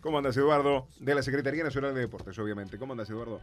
¿Cómo 0.00 0.18
andas, 0.18 0.36
Eduardo? 0.36 0.86
De 1.00 1.12
la 1.12 1.22
Secretaría 1.22 1.64
Nacional 1.64 1.92
de 1.92 2.02
Deportes, 2.02 2.38
obviamente. 2.38 2.78
¿Cómo 2.78 2.92
andas, 2.92 3.10
Eduardo? 3.10 3.40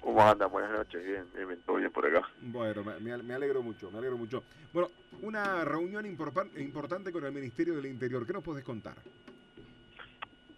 ¿Cómo 0.00 0.22
andan? 0.22 0.50
Buenas 0.50 0.70
noches, 0.70 1.04
bien, 1.04 1.26
bien, 1.34 1.60
todo 1.66 1.76
bien 1.76 1.92
por 1.92 2.06
acá. 2.06 2.26
Bueno, 2.40 2.82
me, 2.82 3.18
me 3.18 3.34
alegro 3.34 3.62
mucho, 3.62 3.90
me 3.90 3.98
alegro 3.98 4.16
mucho. 4.16 4.42
Bueno, 4.72 4.88
una 5.20 5.66
reunión 5.66 6.06
importante 6.06 7.12
con 7.12 7.26
el 7.26 7.32
Ministerio 7.32 7.76
del 7.76 7.84
Interior. 7.84 8.26
¿Qué 8.26 8.32
nos 8.32 8.42
podés 8.42 8.64
contar? 8.64 8.94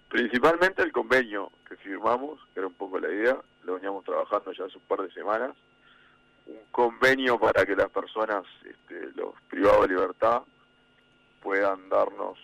Principalmente 0.08 0.84
el 0.84 0.92
convenio 0.92 1.50
que 1.68 1.74
firmamos, 1.78 2.38
que 2.54 2.60
era 2.60 2.68
un 2.68 2.74
poco 2.74 3.00
la 3.00 3.08
idea, 3.08 3.36
lo 3.64 3.74
veníamos 3.74 4.04
trabajando 4.04 4.52
ya 4.52 4.66
hace 4.66 4.78
un 4.78 4.84
par 4.84 5.00
de 5.00 5.12
semanas. 5.12 5.56
Un 6.46 6.60
convenio 6.70 7.40
para 7.40 7.66
que 7.66 7.74
las 7.74 7.90
personas, 7.90 8.44
este, 8.64 9.10
los 9.16 9.34
privados 9.48 9.88
de 9.88 9.94
libertad, 9.94 10.42
puedan 11.42 11.88
darnos 11.88 12.38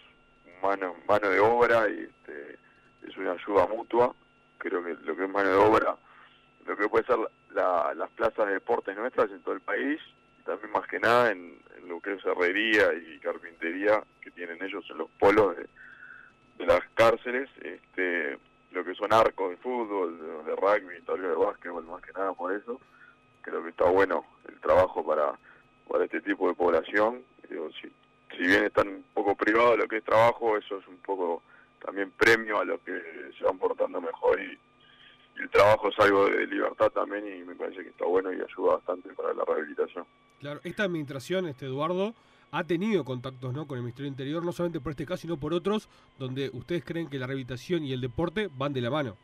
mano, 0.60 0.96
mano 1.06 1.28
de 1.28 1.38
obra 1.38 1.88
y 1.88 2.00
este, 2.00 2.65
es 3.06 3.16
una 3.16 3.32
ayuda 3.32 3.66
mutua. 3.66 4.14
Creo 4.58 4.82
que 4.82 4.94
lo 4.94 5.16
que 5.16 5.24
es 5.24 5.30
mano 5.30 5.48
de 5.48 5.56
obra, 5.56 5.96
lo 6.66 6.76
que 6.76 6.88
puede 6.88 7.04
ser 7.04 7.18
las 7.50 8.10
plazas 8.10 8.46
de 8.46 8.54
deportes 8.54 8.96
nuestras 8.96 9.30
en 9.30 9.40
todo 9.42 9.54
el 9.54 9.60
país, 9.60 10.00
también 10.44 10.72
más 10.72 10.86
que 10.86 10.98
nada 10.98 11.30
en, 11.30 11.56
lo 11.86 12.00
que 12.00 12.14
es 12.14 12.24
herrería 12.24 12.92
y 12.94 13.20
carpintería 13.20 14.02
que 14.20 14.32
tienen 14.32 14.60
ellos 14.60 14.84
en 14.90 14.98
los 14.98 15.10
polos 15.20 15.56
de, 15.56 16.66
las 16.66 16.80
cárceles, 16.94 17.48
este, 17.60 18.38
lo 18.72 18.84
que 18.84 18.94
son 18.94 19.12
arcos 19.12 19.50
de 19.50 19.56
fútbol, 19.58 20.18
de, 20.44 20.56
rugby, 20.56 21.00
tal 21.02 21.22
de 21.22 21.28
básquetbol, 21.28 21.84
más 21.84 22.02
que 22.02 22.12
nada 22.12 22.32
por 22.32 22.52
eso. 22.52 22.80
Creo 23.42 23.62
que 23.62 23.70
está 23.70 23.84
bueno 23.84 24.24
el 24.48 24.58
trabajo 24.60 25.06
para, 25.06 25.38
para 25.88 26.04
este 26.04 26.20
tipo 26.22 26.48
de 26.48 26.54
población. 26.54 27.22
si, 27.48 27.88
si 28.36 28.42
bien 28.42 28.64
están 28.64 28.88
un 28.88 29.04
poco 29.14 29.36
privados 29.36 29.72
de 29.72 29.76
lo 29.78 29.88
que 29.88 29.98
es 29.98 30.04
trabajo, 30.04 30.56
eso 30.56 30.78
es 30.78 30.88
un 30.88 30.96
poco 30.98 31.42
también 31.86 32.10
premio 32.10 32.60
a 32.60 32.64
los 32.64 32.80
que 32.80 33.00
se 33.38 33.44
van 33.44 33.58
portando 33.58 34.00
mejor 34.00 34.40
y, 34.40 34.58
el 35.38 35.50
trabajo 35.50 35.90
es 35.90 35.98
algo 35.98 36.30
de 36.30 36.46
libertad 36.46 36.90
también 36.92 37.28
y 37.28 37.44
me 37.44 37.54
parece 37.54 37.82
que 37.82 37.90
está 37.90 38.06
bueno 38.06 38.32
y 38.32 38.36
ayuda 38.36 38.76
bastante 38.76 39.10
para 39.10 39.34
la 39.34 39.44
rehabilitación. 39.44 40.06
Claro, 40.40 40.60
esta 40.64 40.84
administración, 40.84 41.46
este 41.46 41.66
Eduardo, 41.66 42.14
ha 42.52 42.64
tenido 42.64 43.04
contactos 43.04 43.52
¿no? 43.52 43.66
con 43.66 43.76
el 43.76 43.82
Ministerio 43.82 44.08
Interior, 44.08 44.42
no 44.42 44.52
solamente 44.52 44.80
por 44.80 44.92
este 44.92 45.04
caso, 45.04 45.20
sino 45.20 45.36
por 45.36 45.52
otros, 45.52 45.90
donde 46.18 46.48
ustedes 46.54 46.86
creen 46.86 47.10
que 47.10 47.18
la 47.18 47.26
rehabilitación 47.26 47.84
y 47.84 47.92
el 47.92 48.00
deporte 48.00 48.48
van 48.56 48.72
de 48.72 48.80
la 48.80 48.88
mano. 48.88 49.18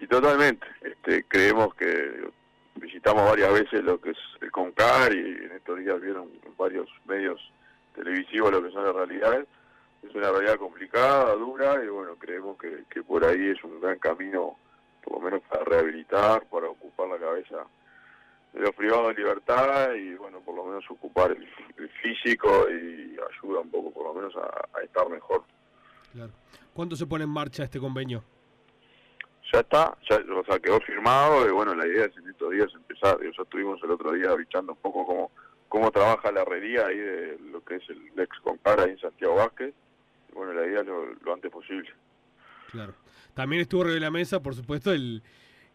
Y 0.00 0.06
totalmente, 0.06 0.66
este, 0.80 1.24
creemos 1.24 1.74
que 1.74 2.30
visitamos 2.76 3.28
varias 3.28 3.52
veces 3.52 3.84
lo 3.84 4.00
que 4.00 4.12
es 4.12 4.18
el 4.40 4.50
CONCAR 4.50 5.14
y 5.14 5.18
en 5.18 5.52
estos 5.52 5.78
días 5.78 6.00
vieron 6.00 6.30
varios 6.56 6.88
medios 7.06 7.38
televisivos 7.94 8.50
lo 8.50 8.62
que 8.62 8.70
son 8.70 8.82
las 8.82 8.94
realidades 8.94 9.46
es 10.08 10.14
una 10.14 10.30
realidad 10.30 10.56
complicada, 10.56 11.34
dura, 11.34 11.82
y 11.84 11.88
bueno, 11.88 12.16
creemos 12.16 12.56
que, 12.58 13.02
por 13.02 13.24
ahí 13.24 13.50
es 13.50 13.62
un 13.64 13.80
gran 13.80 13.98
camino, 13.98 14.56
por 15.02 15.14
lo 15.14 15.20
menos 15.20 15.42
para 15.48 15.64
rehabilitar, 15.64 16.46
para 16.48 16.68
ocupar 16.68 17.08
la 17.08 17.18
cabeza 17.18 17.66
de 18.52 18.60
los 18.60 18.74
privados 18.74 19.08
de 19.08 19.22
libertad 19.22 19.92
y 19.94 20.14
bueno, 20.14 20.40
por 20.40 20.54
lo 20.54 20.64
menos 20.64 20.84
ocupar 20.90 21.32
el, 21.32 21.46
físico 22.02 22.68
y 22.70 23.16
ayuda 23.16 23.60
un 23.60 23.70
poco, 23.70 23.90
por 23.92 24.04
lo 24.04 24.14
menos, 24.14 24.34
a, 24.36 24.80
estar 24.82 25.08
mejor. 25.08 25.44
Claro. 26.12 26.32
¿Cuándo 26.72 26.96
se 26.96 27.06
pone 27.06 27.24
en 27.24 27.30
marcha 27.30 27.64
este 27.64 27.80
convenio? 27.80 28.22
Ya 29.52 29.60
está, 29.60 29.96
ya 30.08 30.16
o 30.16 30.44
sea, 30.44 30.58
quedó 30.58 30.80
firmado 30.80 31.46
y 31.46 31.50
bueno, 31.50 31.74
la 31.74 31.86
idea 31.86 32.06
es 32.06 32.16
en 32.16 32.28
estos 32.28 32.50
días 32.50 32.68
empezar. 32.74 33.18
Ya 33.22 33.42
estuvimos 33.42 33.82
el 33.82 33.90
otro 33.90 34.12
día 34.12 34.30
avisando 34.30 34.72
un 34.72 34.78
poco 34.78 35.06
cómo, 35.06 35.30
cómo 35.68 35.90
trabaja 35.90 36.32
la 36.32 36.42
herrería 36.42 36.86
ahí 36.86 36.98
de 36.98 37.38
lo 37.50 37.64
que 37.64 37.76
es 37.76 37.88
el 37.90 38.12
ex 38.18 38.38
Compara 38.40 38.84
ahí 38.84 38.90
en 38.90 38.98
Santiago 38.98 39.36
Vázquez 39.36 39.74
bueno, 40.36 40.52
la 40.52 40.66
idea 40.66 40.82
lo, 40.82 41.14
lo 41.14 41.34
antes 41.34 41.50
posible. 41.50 41.90
Claro. 42.70 42.94
También 43.34 43.62
estuvo 43.62 43.82
sobre 43.82 44.00
la 44.00 44.10
mesa, 44.10 44.42
por 44.42 44.54
supuesto, 44.54 44.92
el, 44.92 45.22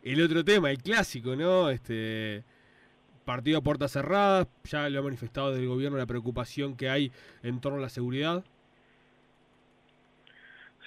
el 0.03 0.21
otro 0.21 0.43
tema, 0.43 0.71
el 0.71 0.81
clásico, 0.81 1.35
¿no? 1.35 1.69
Este 1.69 2.43
partido 3.25 3.59
a 3.59 3.61
puertas 3.61 3.91
cerradas, 3.91 4.47
ya 4.63 4.89
lo 4.89 4.99
ha 4.99 5.03
manifestado 5.03 5.53
del 5.53 5.67
gobierno 5.67 5.97
la 5.97 6.05
preocupación 6.05 6.75
que 6.75 6.89
hay 6.89 7.11
en 7.43 7.61
torno 7.61 7.77
a 7.77 7.81
la 7.81 7.89
seguridad. 7.89 8.43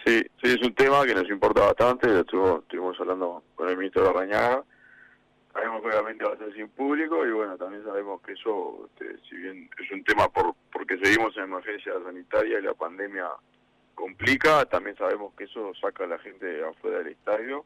Sí, 0.05 0.21
sí, 0.43 0.49
es 0.51 0.63
un 0.63 0.75
tema 0.75 1.05
que 1.07 1.15
nos 1.15 1.29
importa 1.31 1.63
bastante, 1.63 2.21
estuvimos, 2.21 3.01
hablando 3.01 3.43
con 3.55 3.69
el 3.69 3.77
ministro 3.77 4.03
de 4.03 4.13
Rañaga, 4.13 4.65
sabemos 5.53 5.81
que 5.81 5.89
obviamente 5.89 6.25
va 6.25 6.35
a 6.35 6.37
ser 6.37 6.53
sin 6.53 6.69
público 6.69 7.25
y 7.25 7.31
bueno, 7.31 7.57
también 7.57 7.85
sabemos 7.85 8.21
que 8.21 8.33
eso, 8.33 8.91
este, 8.91 9.17
si 9.29 9.37
bien 9.37 9.71
es 9.83 9.91
un 9.91 10.05
tema 10.05 10.29
por 10.29 10.55
porque 10.73 10.99
seguimos 10.99 11.35
en 11.37 11.45
emergencia 11.45 11.93
sanitaria 12.05 12.59
y 12.59 12.63
la 12.63 12.75
pandemia 12.75 13.29
complica, 13.95 14.65
también 14.67 14.97
sabemos 14.97 15.35
que 15.35 15.45
eso 15.45 15.73
saca 15.81 16.05
a 16.05 16.09
la 16.09 16.19
gente 16.19 16.65
afuera 16.65 16.99
del 16.99 17.09
estadio 17.09 17.65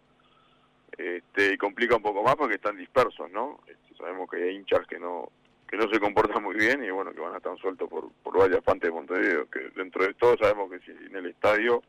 este, 0.96 1.54
y 1.54 1.58
complica 1.58 1.96
un 1.96 2.02
poco 2.02 2.22
más 2.22 2.36
porque 2.36 2.56
están 2.56 2.76
dispersos, 2.76 3.30
¿no? 3.30 3.60
Este, 3.66 3.96
sabemos 3.96 4.30
que 4.30 4.42
hay 4.42 4.56
hinchas 4.56 4.86
que 4.86 4.98
no 4.98 5.30
que 5.68 5.76
no 5.76 5.86
se 5.92 6.00
comportan 6.00 6.42
muy 6.42 6.56
bien 6.56 6.82
y 6.82 6.90
bueno, 6.90 7.12
que 7.12 7.20
van 7.20 7.34
a 7.34 7.36
estar 7.36 7.56
sueltos 7.58 7.90
por, 7.90 8.10
por 8.22 8.38
varias 8.38 8.62
partes 8.62 8.88
de 8.88 8.90
Montevideo, 8.90 9.50
que 9.50 9.70
dentro 9.76 10.02
de 10.02 10.14
todo 10.14 10.36
sabemos 10.38 10.70
que 10.70 10.80
si 10.80 10.90
en 10.92 11.14
el 11.14 11.26
estadio, 11.26 11.82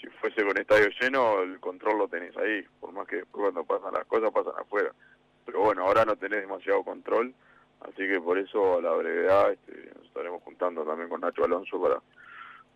si 0.00 0.08
fuese 0.08 0.42
con 0.42 0.58
estadio 0.58 0.88
lleno, 1.00 1.40
el 1.42 1.60
control 1.60 1.98
lo 1.98 2.08
tenés 2.08 2.36
ahí, 2.36 2.66
por 2.80 2.92
más 2.92 3.06
que 3.06 3.22
cuando 3.30 3.62
pasan 3.62 3.94
las 3.94 4.06
cosas 4.06 4.32
pasan 4.32 4.54
afuera. 4.58 4.92
Pero 5.46 5.60
bueno, 5.60 5.86
ahora 5.86 6.04
no 6.04 6.16
tenés 6.16 6.40
demasiado 6.40 6.82
control, 6.82 7.32
así 7.82 8.08
que 8.08 8.20
por 8.20 8.38
eso 8.38 8.78
a 8.78 8.82
la 8.82 8.92
brevedad 8.92 9.52
este, 9.52 9.92
nos 9.94 10.04
estaremos 10.06 10.42
juntando 10.42 10.84
también 10.84 11.08
con 11.08 11.20
Nacho 11.20 11.44
Alonso 11.44 11.80
para 11.80 12.02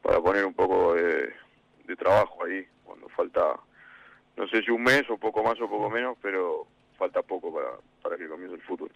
para 0.07 0.21
poner 0.21 0.47
un 0.47 0.55
poco 0.55 0.95
de, 0.95 1.35
trabajo 1.99 2.45
ahí, 2.45 2.65
cuando 2.85 3.09
falta, 3.09 3.59
no 4.37 4.47
sé 4.47 4.63
si 4.63 4.71
un 4.71 4.85
mes 4.85 5.03
o 5.11 5.19
poco 5.19 5.43
más 5.43 5.61
o 5.61 5.69
poco 5.69 5.91
menos, 5.91 6.17
pero 6.23 6.69
falta 6.97 7.23
poco 7.23 7.53
para, 7.53 7.71
para 8.03 8.17
que 8.17 8.29
comience 8.29 8.55
el 8.55 8.63
fútbol. 8.63 8.93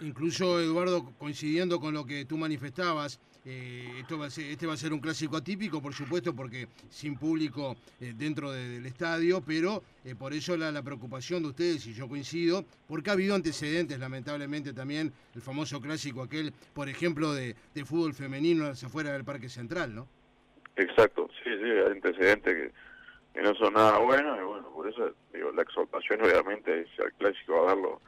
Incluso, 0.00 0.58
Eduardo, 0.58 1.12
coincidiendo 1.18 1.78
con 1.78 1.94
lo 1.94 2.04
que 2.04 2.24
tú 2.24 2.36
manifestabas, 2.36 3.20
eh, 3.44 3.98
esto 4.00 4.18
va 4.18 4.26
a 4.26 4.30
ser, 4.30 4.46
este 4.46 4.66
va 4.66 4.72
a 4.72 4.76
ser 4.76 4.92
un 4.92 4.98
clásico 4.98 5.36
atípico, 5.36 5.80
por 5.80 5.94
supuesto, 5.94 6.34
porque 6.34 6.66
sin 6.88 7.16
público 7.16 7.76
eh, 8.00 8.12
dentro 8.16 8.50
del 8.50 8.84
estadio, 8.86 9.42
pero 9.42 9.84
eh, 10.04 10.16
por 10.16 10.32
eso 10.32 10.56
la, 10.56 10.82
preocupación 10.82 11.42
de 11.42 11.50
ustedes, 11.50 11.86
y 11.86 11.94
yo 11.94 12.08
coincido, 12.08 12.64
porque 12.88 13.10
ha 13.10 13.12
habido 13.12 13.36
antecedentes, 13.36 14.00
lamentablemente 14.00 14.72
también, 14.72 15.12
el 15.32 15.42
famoso 15.42 15.80
clásico 15.80 16.22
aquel, 16.22 16.52
por 16.74 16.88
ejemplo, 16.88 17.32
de, 17.34 17.54
de 17.72 17.84
fútbol 17.84 18.14
femenino 18.14 18.66
hacia 18.66 18.88
afuera 18.88 19.12
del 19.12 19.24
Parque 19.24 19.48
Central, 19.48 19.94
¿no? 19.94 20.08
Exacto, 20.76 21.28
sí, 21.42 21.50
sí, 21.50 21.70
hay 21.70 21.92
antecedentes 21.92 22.72
que, 23.34 23.42
no 23.42 23.54
son 23.54 23.74
nada 23.74 23.98
buenos 23.98 24.38
y 24.38 24.42
bueno, 24.42 24.68
por 24.70 24.88
eso 24.88 25.12
digo, 25.32 25.52
la 25.52 25.62
exhortación 25.62 26.20
obviamente 26.22 26.80
es 26.80 26.88
al 27.00 27.12
clásico 27.14 27.56
a 27.62 27.74
verlo, 27.74 28.00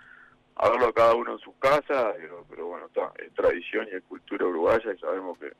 a 0.56 0.68
verlo 0.68 0.92
cada 0.92 1.14
uno 1.14 1.32
en 1.32 1.38
su 1.38 1.56
casa, 1.58 2.14
pero 2.50 2.66
bueno, 2.66 2.86
está, 2.86 3.12
es 3.18 3.32
tradición 3.34 3.88
y 3.90 3.96
es 3.96 4.02
cultura 4.04 4.46
uruguaya 4.46 4.92
y 4.92 4.98
sabemos 4.98 5.38
que, 5.38 5.52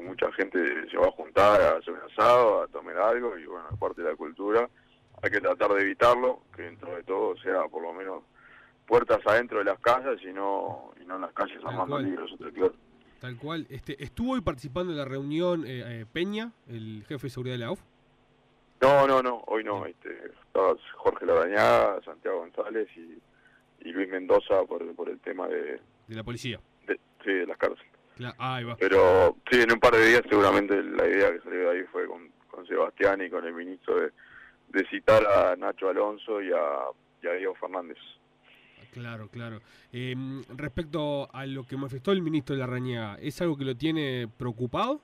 mucha 0.00 0.30
gente 0.32 0.88
se 0.88 0.96
va 0.96 1.08
a 1.08 1.12
juntar 1.12 1.60
a 1.60 1.78
hacer 1.78 1.92
un 1.92 2.00
asado, 2.12 2.62
a 2.62 2.68
tomar 2.68 2.96
algo 2.98 3.36
y 3.36 3.46
bueno, 3.46 3.66
aparte 3.68 4.02
de 4.02 4.10
la 4.10 4.16
cultura, 4.16 4.68
hay 5.20 5.30
que 5.30 5.40
tratar 5.40 5.72
de 5.72 5.82
evitarlo, 5.82 6.42
que 6.54 6.62
dentro 6.62 6.94
de 6.94 7.02
todo 7.02 7.36
sea 7.38 7.64
por 7.64 7.82
lo 7.82 7.92
menos 7.92 8.22
puertas 8.86 9.18
adentro 9.26 9.58
de 9.58 9.64
las 9.64 9.80
casas 9.80 10.18
y 10.22 10.32
no, 10.32 10.92
y 11.00 11.04
no 11.04 11.16
en 11.16 11.22
las 11.22 11.32
calles 11.32 11.58
armando 11.64 11.98
libros, 11.98 12.32
claro. 12.54 12.74
Tal 13.20 13.36
cual. 13.36 13.66
Este, 13.68 14.02
¿Estuvo 14.02 14.32
hoy 14.32 14.40
participando 14.40 14.92
en 14.92 14.98
la 14.98 15.04
reunión 15.04 15.64
eh, 15.66 15.82
eh, 15.86 16.06
Peña, 16.12 16.52
el 16.68 17.04
jefe 17.08 17.26
de 17.26 17.30
seguridad 17.30 17.54
de 17.54 17.58
la 17.58 17.72
UF? 17.72 17.80
No, 18.80 19.06
no, 19.08 19.22
no, 19.22 19.42
hoy 19.46 19.64
no. 19.64 19.84
Este, 19.86 20.10
estaba 20.46 20.74
Jorge 20.96 21.26
Larañaga, 21.26 22.00
Santiago 22.04 22.38
González 22.38 22.88
y, 22.96 23.20
Luis 23.90 24.08
Mendoza 24.08 24.64
por, 24.68 24.94
por 24.94 25.08
el 25.08 25.18
tema 25.20 25.48
de... 25.48 25.80
De 26.06 26.14
la 26.14 26.22
policía. 26.22 26.60
sí, 26.86 27.32
de 27.32 27.46
las 27.46 27.56
cárceles. 27.56 27.90
ahí 28.38 28.64
va. 28.64 28.76
Pero 28.76 29.36
sí, 29.50 29.62
en 29.62 29.72
un 29.72 29.80
par 29.80 29.94
de 29.94 30.06
días 30.06 30.22
seguramente 30.28 30.80
la 30.82 31.06
idea 31.06 31.32
que 31.32 31.40
salió 31.40 31.60
de 31.60 31.78
ahí 31.78 31.84
fue 31.90 32.06
con, 32.06 32.30
con 32.48 32.66
Sebastián 32.66 33.22
y 33.22 33.30
con 33.30 33.44
el 33.46 33.54
ministro 33.54 33.98
de, 33.98 34.12
de 34.68 34.86
citar 34.88 35.24
a 35.26 35.56
Nacho 35.56 35.88
Alonso 35.88 36.42
y 36.42 36.52
a, 36.52 36.90
y 37.22 37.26
a 37.26 37.32
Diego 37.32 37.54
Fernández. 37.54 37.96
Claro, 38.92 39.28
claro. 39.28 39.60
Em, 39.92 40.42
respecto 40.56 41.28
a 41.32 41.46
lo 41.46 41.64
que 41.64 41.76
manifestó 41.76 42.12
el 42.12 42.22
ministro 42.22 42.54
de 42.54 42.60
la 42.60 42.66
Rañaga, 42.66 43.18
¿es 43.20 43.40
algo 43.40 43.56
que 43.56 43.64
lo 43.64 43.76
tiene 43.76 44.28
preocupado? 44.36 45.00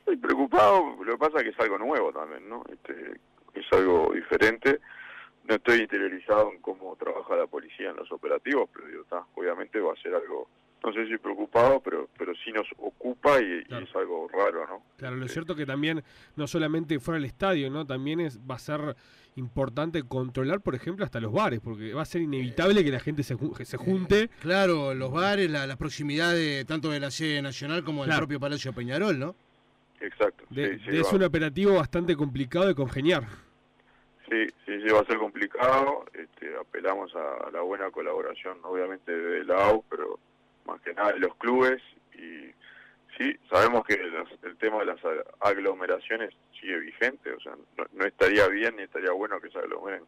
Estoy 0.00 0.16
preocupado, 0.16 0.96
lo 1.04 1.12
que 1.12 1.18
pasa 1.18 1.38
es 1.38 1.44
que 1.44 1.48
es 1.50 1.60
algo 1.60 1.78
nuevo 1.78 2.12
también, 2.12 2.48
¿no? 2.48 2.64
Este, 2.70 3.20
es 3.54 3.66
algo 3.72 4.12
diferente. 4.12 4.80
No 5.48 5.54
estoy 5.56 5.80
interiorizado 5.80 6.52
en 6.52 6.60
cómo 6.60 6.96
trabaja 6.96 7.36
la 7.36 7.46
policía 7.46 7.90
en 7.90 7.96
los 7.96 8.10
operativos, 8.12 8.68
pero 8.72 8.86
digo, 8.86 9.04
obviamente 9.34 9.80
va 9.80 9.92
a 9.92 10.02
ser 10.02 10.14
algo 10.14 10.48
no 10.84 10.92
sé 10.92 11.06
si 11.06 11.18
preocupado, 11.18 11.80
pero 11.80 12.08
pero 12.18 12.32
sí 12.44 12.52
nos 12.52 12.66
ocupa 12.78 13.40
y, 13.40 13.60
es 13.60 13.96
algo 13.96 14.28
raro, 14.28 14.66
¿no? 14.66 14.82
Claro, 14.96 15.16
lo 15.16 15.28
cierto 15.28 15.54
que 15.54 15.66
también 15.66 16.02
no 16.36 16.46
solamente 16.46 16.98
fuera 16.98 17.16
del 17.16 17.26
estadio, 17.26 17.70
¿no? 17.70 17.86
También 17.86 18.20
es 18.20 18.38
va 18.38 18.56
a 18.56 18.58
ser 18.58 18.96
importante 19.36 20.02
controlar, 20.02 20.60
por 20.60 20.74
ejemplo, 20.74 21.04
hasta 21.04 21.20
los 21.20 21.32
bares, 21.32 21.60
porque 21.60 21.94
va 21.94 22.02
a 22.02 22.06
ser 22.06 22.22
inevitable 22.22 22.84
que 22.84 22.90
la 22.90 23.00
gente 23.00 23.22
se, 23.22 23.36
se 23.64 23.76
junte. 23.76 24.28
Claro, 24.40 24.94
los 24.94 25.10
bares, 25.10 25.50
la, 25.50 25.76
proximidad 25.76 26.32
de, 26.32 26.64
tanto 26.66 26.90
de 26.90 27.00
la 27.00 27.10
sede 27.10 27.40
nacional 27.40 27.82
como 27.84 28.04
del 28.04 28.16
propio 28.16 28.38
Palacio 28.40 28.72
Peñarol, 28.72 29.18
¿no? 29.18 29.34
exacto. 30.00 30.44
De- 30.50 30.78
sí, 30.78 30.84
sí, 30.84 30.90
de- 30.90 31.00
es 31.00 31.06
va. 31.06 31.16
un 31.16 31.22
operativo 31.22 31.74
bastante 31.74 32.16
complicado 32.16 32.66
de 32.66 32.74
congeniar. 32.74 33.24
Sí, 34.28 34.46
sí, 34.66 34.80
sí, 34.80 34.92
va 34.92 35.00
a 35.00 35.04
ser 35.04 35.18
complicado. 35.18 36.04
Este, 36.12 36.54
apelamos 36.56 37.14
a, 37.14 37.48
a 37.48 37.50
la 37.50 37.60
buena 37.60 37.90
colaboración, 37.90 38.58
obviamente, 38.64 39.12
de 39.12 39.44
la 39.44 39.66
AU, 39.66 39.84
pero 39.88 40.18
que 40.80 40.94
nada 40.94 41.14
los 41.16 41.34
clubes. 41.36 41.82
Y 42.14 42.50
sí, 43.16 43.36
sabemos 43.50 43.84
que 43.84 43.94
el 43.94 44.56
tema 44.56 44.78
de 44.78 44.86
las 44.86 45.00
aglomeraciones 45.40 46.34
sigue 46.60 46.78
vigente, 46.78 47.32
o 47.32 47.40
sea, 47.40 47.52
no, 47.76 47.84
no 47.92 48.04
estaría 48.04 48.48
bien 48.48 48.76
ni 48.76 48.82
estaría 48.82 49.12
bueno 49.12 49.40
que 49.40 49.50
se 49.50 49.58
aglomeren 49.58 50.02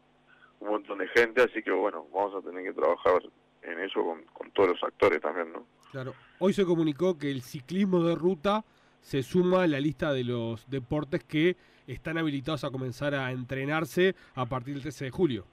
un 0.59 0.69
montón 0.69 0.99
de 0.99 1.07
gente, 1.09 1.43
así 1.43 1.61
que 1.61 1.71
bueno, 1.71 2.07
vamos 2.13 2.33
a 2.35 2.47
tener 2.47 2.63
que 2.63 2.73
trabajar 2.73 3.21
en 3.61 3.79
eso 3.79 4.03
con, 4.03 4.23
con 4.33 4.51
todos 4.51 4.69
los 4.69 4.83
actores 4.83 5.21
también, 5.21 5.51
¿no? 5.51 5.65
Claro. 5.91 6.13
Hoy 6.39 6.53
se 6.53 6.65
comunicó 6.65 7.17
que 7.17 7.31
el 7.31 7.41
ciclismo 7.41 8.03
de 8.03 8.15
ruta 8.15 8.63
se 9.01 9.23
suma 9.23 9.63
a 9.63 9.67
la 9.67 9.79
lista 9.79 10.13
de 10.13 10.23
los 10.23 10.69
deportes 10.69 11.23
que 11.23 11.55
están 11.87 12.17
habilitados 12.17 12.63
a 12.63 12.71
comenzar 12.71 13.13
a 13.15 13.31
entrenarse 13.31 14.15
a 14.33 14.45
partir 14.45 14.73
del 14.73 14.83
13 14.83 15.05
de 15.05 15.11
julio. 15.11 15.45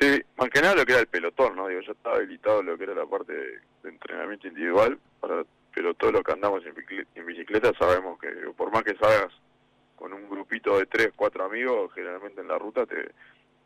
Sí, 0.00 0.20
más 0.36 0.50
que 0.50 0.60
nada 0.60 0.74
lo 0.74 0.84
que 0.84 0.92
era 0.92 1.00
el 1.00 1.06
pelotón, 1.06 1.56
¿no? 1.56 1.68
Digo, 1.68 1.80
ya 1.80 1.92
estaba 1.92 2.16
habilitado 2.16 2.62
lo 2.62 2.76
que 2.76 2.84
era 2.84 2.94
la 2.94 3.06
parte 3.06 3.32
de, 3.32 3.46
de 3.82 3.88
entrenamiento 3.88 4.46
individual, 4.48 4.98
para, 5.20 5.44
pero 5.74 5.94
todo 5.94 6.12
lo 6.12 6.22
que 6.22 6.32
andamos 6.32 6.64
en 6.66 6.74
bicicleta, 6.74 7.10
en 7.14 7.26
bicicleta 7.26 7.72
sabemos 7.78 8.18
que 8.18 8.30
digo, 8.34 8.52
por 8.52 8.70
más 8.72 8.82
que 8.82 8.94
salgas 8.96 9.32
con 9.96 10.12
un 10.12 10.28
grupito 10.28 10.78
de 10.78 10.86
tres, 10.86 11.10
cuatro 11.16 11.44
amigos, 11.44 11.90
generalmente 11.94 12.42
en 12.42 12.48
la 12.48 12.58
ruta 12.58 12.84
te, 12.84 13.10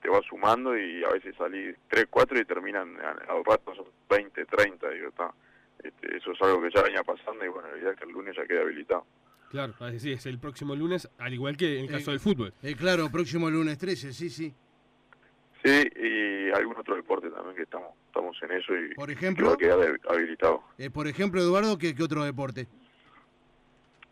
te 0.00 0.08
vas 0.08 0.24
sumando 0.28 0.78
y 0.78 1.02
a 1.02 1.08
veces 1.08 1.34
salís 1.36 1.76
tres, 1.88 2.06
cuatro 2.08 2.38
y 2.38 2.44
terminan 2.44 2.96
a- 3.00 3.32
al 3.32 3.44
rato 3.44 3.74
son 3.74 3.86
20, 4.08 4.44
30, 4.46 4.88
digo, 4.90 5.08
está. 5.08 5.32
Este, 5.82 6.16
eso 6.16 6.30
es 6.32 6.42
algo 6.42 6.62
que 6.62 6.70
ya 6.72 6.82
venía 6.82 7.02
pasando 7.02 7.44
y 7.44 7.48
bueno, 7.48 7.68
la 7.72 7.78
idea 7.78 7.90
es 7.92 7.96
que 7.98 8.04
el 8.04 8.12
lunes 8.12 8.36
ya 8.36 8.46
quede 8.46 8.60
habilitado. 8.60 9.04
Claro, 9.50 9.72
es 9.80 9.92
decir, 9.94 10.12
es 10.12 10.26
el 10.26 10.38
próximo 10.38 10.76
lunes, 10.76 11.08
al 11.18 11.34
igual 11.34 11.56
que 11.56 11.78
en 11.80 11.84
el 11.86 11.90
caso 11.90 12.10
Eh, 12.10 12.12
del 12.14 12.20
fútbol. 12.20 12.54
Eh, 12.62 12.76
claro, 12.76 13.10
próximo 13.10 13.50
lunes 13.50 13.78
13, 13.78 14.12
sí, 14.12 14.30
sí. 14.30 14.54
Sí, 15.62 15.90
y 15.96 16.50
algún 16.52 16.76
otro 16.78 16.96
deporte 16.96 17.28
también 17.30 17.54
que 17.54 17.62
estamos 17.62 17.90
estamos 18.06 18.36
en 18.42 18.52
eso 18.52 18.74
y 18.74 18.94
Por 18.94 19.08
que 19.08 19.14
va 19.14 19.18
ejemplo, 19.20 19.50
a 19.52 19.56
quedar 19.56 20.00
habilitado. 20.08 20.62
eh, 20.78 20.90
por 20.90 21.06
ejemplo, 21.06 21.40
Eduardo, 21.40 21.76
¿qué, 21.78 21.94
qué 21.94 22.02
otro 22.02 22.24
deporte? 22.24 22.66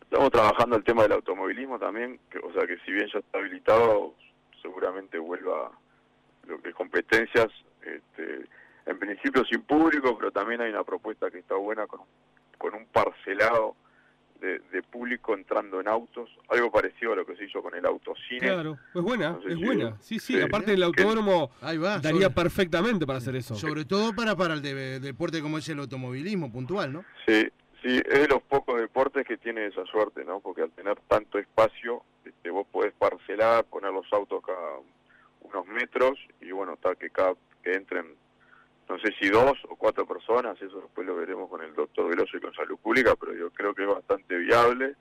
Estamos 0.01 0.31
trabajando 0.31 0.75
el 0.75 0.83
tema 0.83 1.03
del 1.03 1.13
automovilismo 1.13 1.77
también, 1.79 2.19
que, 2.31 2.39
o 2.39 2.51
sea 2.53 2.65
que 2.65 2.77
si 2.85 2.91
bien 2.91 3.07
ya 3.13 3.19
está 3.19 3.37
habilitado, 3.39 4.13
seguramente 4.61 5.17
vuelva 5.19 5.71
lo 6.47 6.61
que 6.61 6.69
es 6.69 6.75
competencias, 6.75 7.47
este, 7.83 8.45
en 8.85 8.97
principio 8.99 9.43
sin 9.45 9.61
público, 9.61 10.17
pero 10.17 10.31
también 10.31 10.61
hay 10.61 10.69
una 10.71 10.83
propuesta 10.83 11.29
que 11.29 11.39
está 11.39 11.55
buena 11.55 11.85
con, 11.87 12.01
con 12.57 12.73
un 12.73 12.85
parcelado 12.87 13.75
de, 14.41 14.59
de 14.71 14.81
público 14.83 15.33
entrando 15.33 15.81
en 15.81 15.87
autos, 15.87 16.29
algo 16.49 16.71
parecido 16.71 17.13
a 17.13 17.15
lo 17.17 17.25
que 17.25 17.35
se 17.35 17.45
hizo 17.45 17.61
con 17.61 17.75
el 17.75 17.85
autocine. 17.85 18.39
Claro, 18.39 18.77
es 18.95 19.01
buena, 19.01 19.31
No 19.31 19.41
sé 19.41 19.49
es 19.49 19.59
si- 19.59 19.65
buena. 19.65 19.97
Sí, 19.99 20.19
sí, 20.19 20.33
sí. 20.33 20.41
aparte 20.41 20.73
el 20.73 20.83
autódromo 20.83 21.51
Ahí 21.61 21.77
va. 21.77 21.99
daría 21.99 22.27
sobre, 22.27 22.35
perfectamente 22.35 23.05
para 23.05 23.17
hacer 23.17 23.35
eso. 23.35 23.55
sobre 23.55 23.83
todo 23.85 24.13
para, 24.15 24.35
para 24.35 24.53
el 24.53 24.61
de- 24.61 24.99
deporte 24.99 25.41
como 25.41 25.57
es 25.57 25.67
el 25.69 25.79
automovilismo 25.79 26.51
puntual, 26.51 26.93
¿no? 26.93 27.03
Sí, 27.27 27.47
sí, 27.83 27.97
es 28.09 28.19
de 28.21 28.27
los 28.29 28.41
pocos 28.43 28.79
deportes 28.79 29.25
que 29.27 29.37
tiene 29.37 29.65
esa 29.67 29.85
suerte, 29.85 30.23
¿no? 30.23 30.39
Porque 30.39 30.61
al 30.61 30.71
tener 30.71 30.97
tanto 31.07 31.37
espacio, 31.37 32.03
este, 32.23 32.49
vos 32.49 32.65
podés 32.71 32.93
parcelar, 32.93 33.65
poner 33.65 33.91
los 33.91 34.05
autos 34.13 34.41
cada 34.45 34.77
unos 35.41 35.65
metros 35.67 36.17
y 36.41 36.51
bueno, 36.51 36.73
está 36.73 36.95
que 36.95 37.09
cada 37.09 37.33
que 37.63 37.73
entren, 37.73 38.05
no 38.87 38.97
sé 38.99 39.13
si 39.19 39.27
dos 39.29 39.57
cuatro 39.79 40.05
personas, 40.05 40.61
eso 40.61 40.79
después 40.81 41.07
lo 41.07 41.15
veremos 41.15 41.49
con 41.49 41.63
el 41.63 41.73
doctor 41.73 42.07
Veloso 42.09 42.37
y 42.37 42.41
con 42.41 42.53
Salud 42.53 42.77
Pública, 42.77 43.15
pero 43.19 43.33
yo 43.33 43.49
creo 43.49 43.73
que 43.73 43.81
es 43.83 43.89
bastante 43.89 44.37
viable 44.37 44.95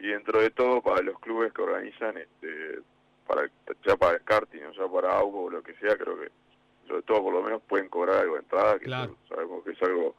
y 0.00 0.08
dentro 0.08 0.40
de 0.40 0.50
todo 0.50 0.82
para 0.82 1.02
los 1.02 1.20
clubes 1.20 1.52
que 1.52 1.62
organizan, 1.62 2.16
este, 2.16 2.80
para 3.28 3.48
ya 3.86 3.96
para 3.96 4.16
el 4.16 4.22
karting 4.24 4.62
o 4.64 4.72
ya 4.72 4.88
para 4.92 5.16
auto 5.16 5.36
o 5.38 5.50
lo 5.50 5.62
que 5.62 5.74
sea, 5.74 5.96
creo 5.96 6.18
que 6.18 6.30
sobre 6.88 7.02
todo 7.02 7.22
por 7.24 7.34
lo 7.34 7.42
menos 7.42 7.62
pueden 7.68 7.88
cobrar 7.88 8.16
algo 8.22 8.34
de 8.34 8.40
entrada, 8.40 8.78
que 8.78 8.86
Claro. 8.86 9.16
sabemos 9.28 9.62
que 9.64 9.70
es 9.72 9.82
algo 9.82 10.16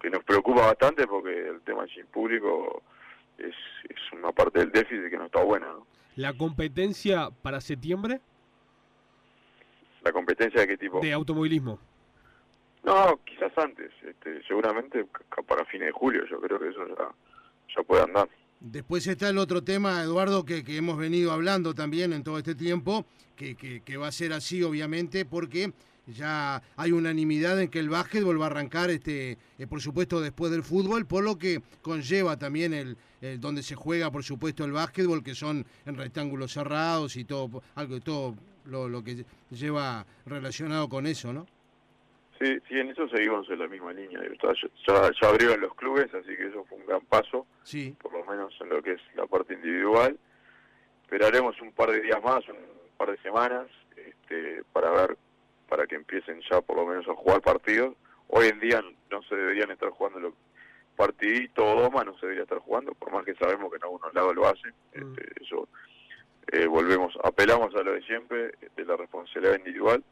que 0.00 0.08
nos 0.10 0.24
preocupa 0.24 0.62
bastante 0.66 1.06
porque 1.06 1.48
el 1.48 1.60
tema 1.62 1.86
sin 1.94 2.06
público 2.06 2.82
es, 3.38 3.54
es 3.88 4.12
una 4.12 4.32
parte 4.32 4.60
del 4.60 4.70
déficit 4.72 5.10
que 5.10 5.16
no 5.18 5.26
está 5.26 5.42
buena. 5.42 5.66
¿no? 5.66 5.86
La 6.16 6.32
competencia 6.34 7.28
para 7.42 7.60
septiembre 7.60 8.20
La 10.02 10.12
competencia 10.12 10.60
de 10.60 10.66
qué 10.68 10.76
tipo. 10.78 11.00
de 11.00 11.12
automovilismo. 11.12 11.78
No, 12.84 13.20
quizás 13.24 13.52
antes, 13.58 13.90
este, 14.02 14.42
seguramente 14.48 15.06
para 15.46 15.64
fines 15.66 15.88
de 15.88 15.92
julio, 15.92 16.22
yo 16.30 16.40
creo 16.40 16.58
que 16.58 16.68
eso 16.68 16.86
ya, 16.88 17.08
ya 17.76 17.82
puede 17.82 18.02
andar. 18.02 18.28
Después 18.60 19.06
está 19.06 19.28
el 19.28 19.38
otro 19.38 19.62
tema, 19.62 20.02
Eduardo, 20.02 20.44
que, 20.44 20.64
que 20.64 20.76
hemos 20.76 20.98
venido 20.98 21.32
hablando 21.32 21.74
también 21.74 22.12
en 22.12 22.22
todo 22.22 22.38
este 22.38 22.54
tiempo, 22.54 23.04
que, 23.36 23.54
que- 23.54 23.80
que 23.82 23.96
va 23.96 24.08
a 24.08 24.12
ser 24.12 24.32
así, 24.32 24.62
obviamente, 24.62 25.24
porque 25.24 25.72
ya 26.06 26.60
hay 26.76 26.92
unanimidad 26.92 27.60
en 27.60 27.68
que 27.68 27.78
el 27.78 27.88
básquetbol 27.88 28.40
va 28.40 28.46
a 28.46 28.50
arrancar, 28.50 28.90
este, 28.90 29.38
eh, 29.58 29.66
por 29.68 29.80
supuesto, 29.80 30.20
después 30.20 30.50
del 30.50 30.62
fútbol, 30.62 31.06
por 31.06 31.22
lo 31.22 31.38
que 31.38 31.62
conlleva 31.82 32.36
también 32.38 32.74
el, 32.74 32.96
el 33.20 33.40
donde 33.40 33.62
se 33.62 33.74
juega, 33.76 34.10
por 34.10 34.24
supuesto, 34.24 34.64
el 34.64 34.72
básquetbol, 34.72 35.22
que 35.22 35.34
son 35.34 35.64
en 35.86 35.94
rectángulos 35.96 36.52
cerrados 36.52 37.16
y 37.16 37.24
todo, 37.24 37.62
algo, 37.76 38.00
todo 38.00 38.34
lo, 38.64 38.88
lo 38.88 39.02
que 39.04 39.24
lleva 39.50 40.04
relacionado 40.26 40.88
con 40.88 41.06
eso, 41.06 41.32
¿no? 41.32 41.46
Sí, 42.40 42.58
sí, 42.68 42.78
en 42.78 42.88
eso 42.88 43.06
seguimos 43.08 43.48
en 43.50 43.58
la 43.58 43.68
misma 43.68 43.92
línea. 43.92 44.18
Ya, 44.42 45.10
ya 45.20 45.28
abrieron 45.28 45.60
los 45.60 45.74
clubes, 45.74 46.12
así 46.14 46.34
que 46.34 46.46
eso 46.46 46.64
fue 46.64 46.78
un 46.78 46.86
gran 46.86 47.02
paso, 47.02 47.46
Sí, 47.64 47.94
por 48.00 48.12
lo 48.14 48.24
menos 48.24 48.56
en 48.62 48.70
lo 48.70 48.82
que 48.82 48.92
es 48.92 49.00
la 49.14 49.26
parte 49.26 49.52
individual. 49.52 50.18
Esperaremos 51.02 51.60
un 51.60 51.72
par 51.72 51.90
de 51.90 52.00
días 52.00 52.22
más, 52.22 52.48
un 52.48 52.56
par 52.96 53.10
de 53.10 53.18
semanas, 53.18 53.66
este, 53.94 54.62
para 54.72 54.90
ver, 54.90 55.18
para 55.68 55.86
que 55.86 55.96
empiecen 55.96 56.40
ya 56.50 56.62
por 56.62 56.76
lo 56.76 56.86
menos 56.86 57.06
a 57.08 57.14
jugar 57.14 57.42
partidos. 57.42 57.94
Hoy 58.28 58.46
en 58.46 58.58
día 58.58 58.82
no 59.10 59.22
se 59.24 59.36
deberían 59.36 59.70
estar 59.70 59.90
jugando 59.90 60.20
los 60.20 60.34
partiditos 60.96 61.62
o 61.62 61.80
doma, 61.82 62.04
no 62.04 62.14
se 62.14 62.26
debería 62.26 62.44
estar 62.44 62.58
jugando, 62.60 62.94
por 62.94 63.12
más 63.12 63.24
que 63.24 63.34
sabemos 63.34 63.70
que 63.70 63.76
en 63.76 63.82
algunos 63.82 64.14
lados 64.14 64.34
lo 64.34 64.46
hacen. 64.46 64.72
Mm. 64.94 65.12
Este, 65.12 65.42
eso 65.44 65.68
eh, 66.52 66.66
volvemos, 66.66 67.12
apelamos 67.22 67.74
a 67.74 67.82
lo 67.82 67.92
de 67.92 68.02
siempre, 68.02 68.52
de 68.76 68.84
la 68.86 68.96
responsabilidad 68.96 69.58
individual. 69.58 70.02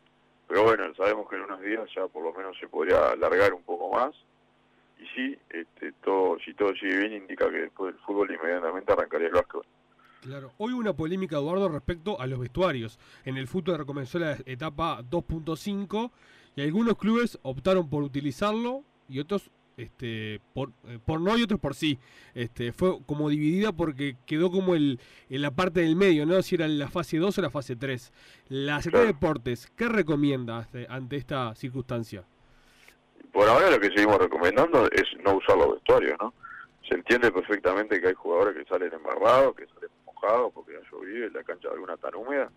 Pero 0.49 0.65
bueno, 0.65 0.93
sabemos 0.95 1.29
que 1.29 1.37
en 1.37 1.43
unos 1.43 1.61
días 1.61 1.89
ya 1.95 2.07
por 2.09 2.25
lo 2.25 2.33
menos 2.33 2.57
se 2.59 2.69
podría 2.69 3.11
alargar 3.11 3.53
un 3.53 3.63
poco 3.63 3.93
más. 3.93 4.15
Y 4.99 5.07
sí, 5.15 5.39
este, 5.51 5.93
todo, 6.03 6.39
si 6.45 6.55
todo 6.55 6.73
sigue 6.75 6.97
bien, 6.99 7.13
indica 7.13 7.51
que 7.51 7.59
después 7.59 7.95
del 7.95 8.03
fútbol 8.03 8.33
inmediatamente 8.33 8.93
arrancaría 8.93 9.29
el 9.29 9.35
básquetbol. 9.35 9.67
Claro. 10.23 10.53
Hoy 10.59 10.73
hubo 10.73 10.81
una 10.81 10.95
polémica, 10.95 11.37
Eduardo, 11.37 11.69
respecto 11.69 12.21
a 12.21 12.27
los 12.27 12.41
vestuarios. 12.41 12.99
En 13.25 13.37
el 13.37 13.47
fútbol 13.47 13.79
recomenzó 13.79 14.19
la 14.19 14.37
etapa 14.47 15.03
2.5 15.03 16.11
y 16.57 16.63
algunos 16.63 16.97
clubes 16.97 17.39
optaron 17.43 17.89
por 17.89 18.03
utilizarlo 18.03 18.83
y 19.09 19.21
otros 19.21 19.51
este, 19.79 20.41
por, 20.53 20.71
eh, 20.89 20.99
por 21.05 21.21
no 21.21 21.39
y 21.39 21.43
otros 21.43 21.61
por 21.61 21.75
sí. 21.75 21.99
Este, 22.35 22.73
fue 22.73 22.99
como 23.07 23.31
dividida 23.31 23.73
porque 23.73 24.17
quedó 24.27 24.51
como 24.51 24.75
el, 24.75 25.01
en 25.31 25.41
la 25.41 25.53
parte 25.53 25.81
del 25.81 25.97
medio, 25.97 26.27
¿no? 26.27 26.43
Si 26.43 26.57
era 26.57 26.69
la 26.69 26.89
fase 26.89 27.17
2 27.19 27.39
o 27.39 27.43
la 27.43 27.51
fase 27.51 27.77
3. 27.77 28.13
La 28.49 28.83
Secretaría 28.83 29.13
de 29.13 29.15
Deportes, 29.15 29.73
¿qué 29.77 29.89
recomienda 29.89 30.69
ante 30.89 31.17
esta 31.17 31.55
circunstancia? 31.55 32.25
Por 33.33 33.49
ahora 33.49 33.71
lo 33.71 33.79
que 33.79 33.89
seguimos 33.91 34.19
recomendando 34.19 34.91
es 34.91 35.05
no 35.25 35.37
usar 35.37 35.57
los 35.57 35.75
vestuarios, 35.75 36.19
¿no? 36.21 36.35
Se 36.89 36.95
entiende 36.95 37.31
perfectamente 37.31 38.01
que 38.01 38.09
hay 38.09 38.15
jugadores 38.15 38.57
que 38.57 38.69
salen 38.69 38.93
embarrados, 38.93 39.55
que 39.55 39.67
salen 39.67 39.91
mojados 40.07 40.53
porque 40.55 40.77
ha 40.77 40.91
llovido 40.91 41.27
y 41.27 41.31
la 41.31 41.45
cancha 41.45 41.69
alguna 41.71 41.97
tan 41.99 42.15
húmeda, 42.15 42.51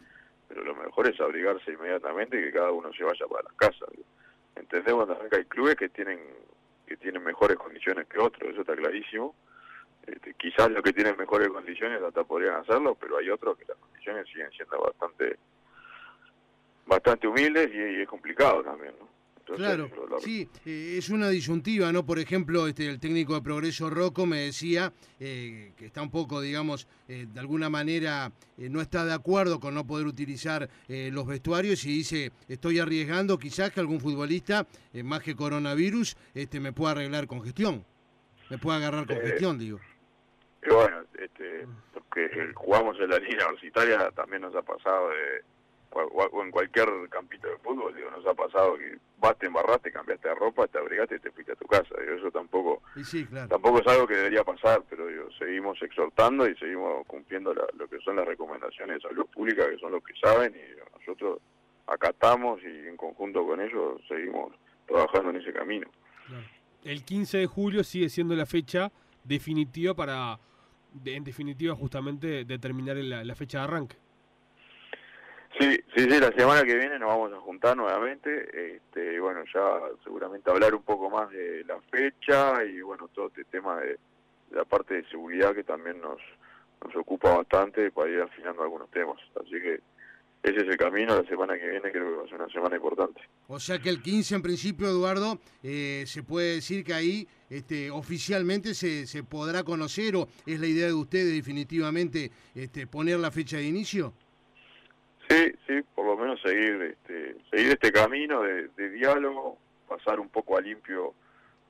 pero 0.47 0.63
lo 0.63 0.73
mejor 0.75 1.07
es 1.07 1.19
abrigarse 1.19 1.71
inmediatamente 1.71 2.39
y 2.39 2.45
que 2.45 2.51
cada 2.51 2.71
uno 2.71 2.91
se 2.93 3.03
vaya 3.03 3.27
para 3.27 3.43
la 3.43 3.53
casa. 3.57 3.85
digo. 3.91 4.07
Entendemos 4.55 5.07
también 5.07 5.29
que 5.29 5.37
hay 5.37 5.45
clubes 5.45 5.75
que 5.75 5.89
tienen 5.89 6.19
tienen 7.01 7.23
mejores 7.23 7.57
condiciones 7.57 8.07
que 8.07 8.19
otros, 8.19 8.51
eso 8.51 8.61
está 8.61 8.75
clarísimo. 8.75 9.35
Este, 10.07 10.33
quizás 10.35 10.71
los 10.71 10.81
que 10.81 10.93
tienen 10.93 11.15
mejores 11.17 11.49
condiciones 11.49 12.01
hasta 12.01 12.23
podrían 12.23 12.55
hacerlo, 12.55 12.95
pero 12.95 13.17
hay 13.17 13.29
otros 13.29 13.57
que 13.57 13.65
las 13.65 13.77
condiciones 13.77 14.27
siguen 14.27 14.51
siendo 14.51 14.79
bastante 14.79 15.37
bastante 16.85 17.27
humildes 17.27 17.69
y, 17.73 17.77
y 17.77 18.01
es 18.01 18.07
complicado 18.07 18.63
también, 18.63 18.93
¿no? 18.99 19.10
Claro, 19.55 19.89
lo- 20.09 20.19
sí, 20.19 20.47
eh, 20.65 20.95
es 20.97 21.09
una 21.09 21.29
disyuntiva, 21.29 21.91
¿no? 21.91 22.05
Por 22.05 22.19
ejemplo, 22.19 22.67
este, 22.67 22.87
el 22.87 22.99
técnico 22.99 23.33
de 23.35 23.41
Progreso 23.41 23.89
Rocco 23.89 24.25
me 24.25 24.39
decía 24.41 24.93
eh, 25.19 25.71
que 25.77 25.85
está 25.85 26.01
un 26.01 26.11
poco, 26.11 26.41
digamos, 26.41 26.87
eh, 27.07 27.27
de 27.31 27.39
alguna 27.39 27.69
manera 27.69 28.31
eh, 28.57 28.69
no 28.69 28.81
está 28.81 29.05
de 29.05 29.13
acuerdo 29.13 29.59
con 29.59 29.73
no 29.73 29.85
poder 29.85 30.07
utilizar 30.07 30.69
los 30.87 31.25
vestuarios 31.27 31.85
y 31.85 31.89
dice, 31.89 32.31
estoy 32.47 32.79
arriesgando 32.79 33.37
quizás 33.37 33.71
que 33.71 33.79
algún 33.79 33.99
futbolista, 33.99 34.67
más 35.03 35.21
que 35.21 35.35
coronavirus, 35.35 36.15
este, 36.33 36.59
me 36.59 36.73
pueda 36.73 36.91
arreglar 36.91 37.27
congestión, 37.27 37.83
me 38.49 38.57
pueda 38.57 38.77
agarrar 38.77 39.03
Eh, 39.03 39.13
congestión, 39.15 39.57
digo. 39.57 39.79
Y 40.63 40.73
bueno, 40.73 40.97
este, 41.17 41.65
porque 41.93 42.29
jugamos 42.53 42.95
en 42.99 43.09
la 43.09 43.17
línea 43.17 43.47
universitaria 43.47 44.11
también 44.11 44.41
nos 44.43 44.55
ha 44.55 44.61
pasado 44.61 45.09
de, 45.09 45.43
o, 45.93 46.43
en 46.43 46.51
cualquier 46.51 46.87
campito 47.09 47.47
de 47.47 47.57
fútbol, 47.57 47.93
digo, 47.95 48.09
nos 48.11 48.25
ha 48.25 48.33
pasado 48.33 48.77
que 48.77 48.97
vas, 49.19 49.37
te 49.37 49.47
embarraste, 49.47 49.91
cambiaste 49.91 50.29
de 50.29 50.35
ropa, 50.35 50.67
te 50.67 50.77
abrigaste 50.77 51.15
y 51.15 51.19
te 51.19 51.31
fuiste 51.31 51.51
a 51.51 51.55
tu 51.55 51.65
casa. 51.65 51.89
Digo, 51.99 52.13
eso 52.13 52.31
tampoco 52.31 52.81
tampoco 53.49 53.79
es 53.79 53.87
algo 53.87 54.07
que 54.07 54.15
debería 54.15 54.43
pasar, 54.43 54.83
pero 54.89 55.07
digo, 55.07 55.27
seguimos 55.37 55.81
exhortando 55.81 56.47
y 56.47 56.55
seguimos 56.55 57.05
cumpliendo 57.07 57.53
lo 57.53 57.87
que 57.87 57.99
son 57.99 58.15
las 58.15 58.25
recomendaciones 58.25 58.97
de 58.97 59.09
salud 59.09 59.25
pública, 59.27 59.69
que 59.69 59.77
son 59.77 59.91
los 59.91 60.03
que 60.03 60.13
saben, 60.21 60.55
y 60.55 60.99
nosotros 60.99 61.39
acatamos 61.87 62.61
y 62.63 62.87
en 62.87 62.95
conjunto 62.95 63.45
con 63.45 63.59
ellos 63.61 64.01
seguimos 64.07 64.53
trabajando 64.87 65.31
en 65.31 65.37
ese 65.37 65.51
camino. 65.51 65.87
El 66.83 67.03
15 67.03 67.39
de 67.39 67.45
julio 67.47 67.83
sigue 67.83 68.09
siendo 68.09 68.35
la 68.35 68.45
fecha 68.45 68.91
definitiva 69.23 69.93
para, 69.93 70.39
en 71.05 71.23
definitiva, 71.23 71.75
justamente 71.75 72.45
determinar 72.45 72.95
la 72.97 73.35
fecha 73.35 73.59
de 73.59 73.63
arranque. 73.65 74.00
Sí, 75.59 75.77
sí, 75.95 76.03
sí, 76.09 76.19
la 76.19 76.31
semana 76.31 76.63
que 76.63 76.75
viene 76.75 76.97
nos 76.97 77.09
vamos 77.09 77.33
a 77.33 77.41
juntar 77.41 77.75
nuevamente, 77.75 78.75
este, 78.75 79.19
bueno, 79.19 79.43
ya 79.53 79.79
seguramente 80.03 80.49
hablar 80.49 80.73
un 80.73 80.83
poco 80.83 81.09
más 81.09 81.29
de 81.29 81.63
la 81.65 81.79
fecha 81.81 82.63
y 82.63 82.81
bueno, 82.81 83.09
todo 83.09 83.27
este 83.27 83.43
tema 83.45 83.79
de, 83.79 83.99
la 84.51 84.65
parte 84.65 84.95
de 84.95 85.09
seguridad 85.09 85.53
que 85.53 85.63
también 85.63 85.99
nos, 86.01 86.19
nos 86.85 86.95
ocupa 86.95 87.37
bastante 87.37 87.91
para 87.91 88.09
ir 88.09 88.21
afinando 88.21 88.63
algunos 88.63 88.89
temas. 88.91 89.17
Así 89.35 89.51
que 89.51 89.79
ese 90.43 90.57
es 90.57 90.67
el 90.67 90.77
camino, 90.77 91.15
la 91.15 91.27
semana 91.27 91.57
que 91.57 91.67
viene 91.67 91.91
creo 91.91 92.09
que 92.09 92.17
va 92.17 92.23
a 92.23 92.27
ser 92.27 92.41
una 92.41 92.51
semana 92.51 92.75
importante. 92.75 93.21
O 93.47 93.59
sea 93.59 93.77
que 93.79 93.89
el 93.89 94.01
15 94.01 94.35
en 94.35 94.41
principio, 94.41 94.87
Eduardo, 94.87 95.39
eh, 95.61 96.03
se 96.07 96.23
puede 96.23 96.55
decir 96.55 96.83
que 96.83 96.93
ahí 96.93 97.27
este, 97.49 97.91
oficialmente 97.91 98.73
se, 98.73 99.05
se 99.05 99.23
podrá 99.23 99.63
conocer 99.63 100.15
o 100.15 100.27
es 100.45 100.59
la 100.59 100.67
idea 100.67 100.87
de 100.87 100.93
ustedes 100.93 101.33
definitivamente 101.33 102.31
este, 102.55 102.87
poner 102.87 103.19
la 103.19 103.29
fecha 103.29 103.57
de 103.57 103.65
inicio. 103.65 104.13
Sí, 105.31 105.53
sí, 105.65 105.81
por 105.95 106.05
lo 106.05 106.17
menos 106.17 106.41
seguir 106.41 106.81
este, 106.81 107.37
seguir 107.49 107.71
este 107.71 107.89
camino 107.89 108.41
de, 108.41 108.89
diálogo, 108.89 109.57
pasar 109.87 110.19
un 110.19 110.27
poco 110.27 110.57
a 110.57 110.61
limpio 110.61 111.13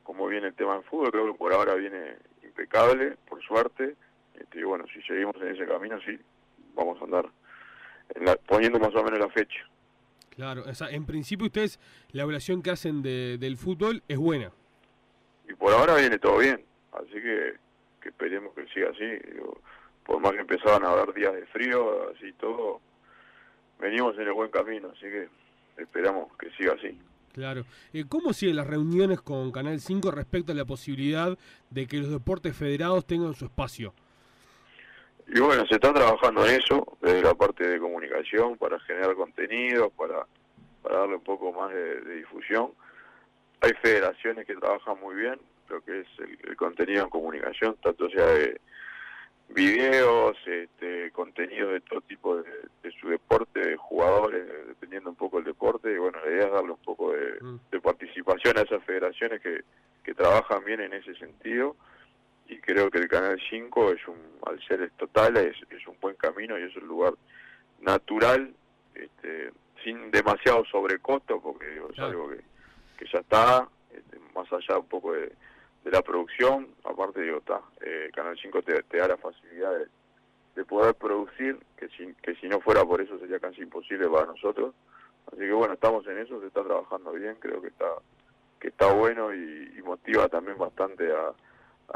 como 0.01 0.25
viene 0.27 0.48
el 0.48 0.56
tema 0.56 0.74
del 0.74 0.84
fútbol, 0.84 1.12
creo 1.12 1.32
que 1.32 1.38
por 1.38 1.53
ahora 1.53 1.75
viene 1.75 2.15
impecable, 2.44 3.18
por 3.30 3.39
suerte, 3.44 3.96
este, 4.34 4.60
y 4.60 4.63
bueno, 4.63 4.86
si 4.91 5.00
seguimos 5.03 5.36
en 5.36 5.50
ese 5.50 5.68
camino, 5.68 6.00
sí, 6.03 6.20
vamos 6.74 7.00
a 7.01 7.03
andar 7.03 7.30
poniendo 8.48 8.80
más 8.80 8.96
o 8.96 9.03
menos 9.03 9.20
la 9.20 9.30
fecha. 9.30 9.60
Claro, 10.32 10.63
o 10.65 10.74
sea, 10.74 10.89
en 10.89 11.06
principio 11.06 11.46
ustedes, 11.46 11.80
la 12.13 12.24
evaluación 12.24 12.63
que 12.63 12.72
hacen 12.72 13.03
del 13.03 13.58
fútbol 13.58 14.01
es 14.08 14.18
buena. 14.18 14.51
Y 15.48 15.53
por 15.53 15.72
ahora 15.72 15.98
viene 15.98 16.18
todo 16.18 16.39
bien, 16.39 16.65
así 16.94 17.13
que, 17.13 17.53
que 18.01 18.10
esperemos 18.10 18.56
que 18.56 18.65
siga 18.74 18.89
así. 18.89 19.20
por 20.03 20.20
más 20.20 20.32
que 20.32 20.39
empezaban 20.39 20.84
a 20.84 20.94
haber 20.94 21.13
días 21.13 21.34
de 21.36 21.46
frío, 21.46 22.10
así 22.10 22.34
todo, 22.34 22.82
venimos 23.81 24.15
en 24.17 24.27
el 24.27 24.33
buen 24.33 24.51
camino, 24.51 24.89
así 24.95 25.01
que 25.01 25.27
esperamos 25.77 26.31
que 26.38 26.51
siga 26.51 26.73
así. 26.73 26.97
Claro. 27.33 27.65
Eh, 27.93 28.05
¿Cómo 28.07 28.33
siguen 28.33 28.57
las 28.57 28.67
reuniones 28.67 29.21
con 29.21 29.51
Canal 29.51 29.79
5 29.79 30.11
respecto 30.11 30.51
a 30.51 30.55
la 30.55 30.65
posibilidad 30.65 31.38
de 31.69 31.88
que 31.88 31.97
los 31.97 32.11
deportes 32.11 32.55
federados 32.55 33.05
tengan 33.05 33.33
su 33.33 33.45
espacio? 33.45 33.93
Y 35.27 35.39
bueno, 35.39 35.65
se 35.65 35.75
está 35.75 35.93
trabajando 35.93 36.45
en 36.45 36.59
eso, 36.59 36.97
desde 37.01 37.21
la 37.21 37.33
parte 37.33 37.67
de 37.67 37.79
comunicación, 37.79 38.57
para 38.57 38.79
generar 38.81 39.15
contenidos, 39.15 39.91
para, 39.93 40.25
para 40.83 41.00
darle 41.00 41.15
un 41.15 41.23
poco 41.23 41.53
más 41.53 41.73
de, 41.73 42.15
difusión. 42.15 42.71
Hay 43.61 43.71
federaciones 43.81 44.45
que 44.45 44.55
trabajan 44.55 45.00
muy 45.00 45.15
bien 45.15 45.39
lo 45.69 45.79
que 45.81 46.01
es 46.01 46.07
el, 46.19 46.38
el 46.50 46.57
contenido 46.57 47.03
en 47.03 47.09
comunicación, 47.09 47.77
tanto 47.81 48.09
sea 48.09 48.25
de, 48.25 48.59
videos, 49.53 50.38
este, 50.45 51.11
contenido 51.11 51.69
de 51.69 51.81
todo 51.81 52.01
tipo 52.01 52.38
de, 52.38 52.91
su 53.00 53.09
deporte, 53.09 53.59
de 53.59 53.75
jugadores, 53.75 54.45
dependiendo 54.67 55.09
un 55.09 55.15
poco 55.15 55.39
el 55.39 55.45
deporte, 55.45 55.91
y 55.91 55.97
bueno, 55.97 56.19
la 56.23 56.31
idea 56.31 56.45
es 56.45 56.51
darle 56.51 56.71
un 56.71 56.83
poco 56.83 57.12
de, 57.12 57.38
mm. 57.41 57.81
participación 57.81 58.57
que, 59.29 59.63
que 60.03 60.13
trabajan 60.13 60.63
bien 60.63 60.81
en 60.81 60.93
ese 60.93 61.15
sentido, 61.15 61.75
y 62.47 62.57
creo 62.59 62.89
que 62.89 62.97
el 62.99 63.07
Canal 63.07 63.39
5 63.49 63.91
es 63.93 64.07
un, 64.07 64.17
al 64.45 64.61
ser 64.65 64.89
total, 64.97 65.37
es, 65.37 65.55
es 65.69 65.87
un 65.87 65.95
buen 66.01 66.15
camino 66.15 66.57
y 66.59 66.63
es 66.63 66.75
un 66.75 66.87
lugar 66.87 67.13
natural, 67.79 68.53
este, 68.93 69.51
sin 69.83 70.11
demasiado 70.11 70.65
sobrecosto, 70.65 71.39
porque 71.41 71.65
es 71.91 71.99
algo 71.99 72.29
que, 72.29 72.41
que 72.97 73.05
ya 73.11 73.19
está, 73.19 73.67
este, 73.93 74.19
más 74.35 74.51
allá 74.51 74.79
un 74.79 74.87
poco 74.87 75.13
de 75.13 75.31
de 75.83 75.91
la 75.91 76.01
producción, 76.01 76.67
aparte 76.83 77.21
digo, 77.21 77.37
está, 77.37 77.61
eh, 77.81 78.09
Canal 78.13 78.37
5 78.39 78.61
te, 78.61 78.97
da 78.97 79.07
la 79.07 79.17
facilidad 79.17 79.71
de, 80.55 80.65
poder 80.65 80.93
producir, 80.93 81.57
que 81.75 81.89
si, 81.89 82.13
que 82.21 82.35
si 82.35 82.47
no 82.47 82.61
fuera 82.61 82.85
por 82.85 83.01
eso 83.01 83.17
sería 83.17 83.39
casi 83.39 83.61
imposible 83.61 84.07
para 84.07 84.27
nosotros. 84.27 84.75
Así 85.27 85.39
que 85.39 85.51
bueno, 85.51 85.73
estamos 85.73 86.05
en 86.07 86.19
eso, 86.19 86.39
se 86.39 86.47
está 86.47 86.63
trabajando 86.63 87.11
bien, 87.13 87.35
creo 87.39 87.61
que 87.61 87.69
está 87.69 87.87
que 88.62 88.70
está 88.70 88.94
bueno 88.94 89.34
y, 89.34 89.82
motiva 89.84 90.30
también 90.30 90.58
bastante 90.58 91.12
a, 91.12 91.34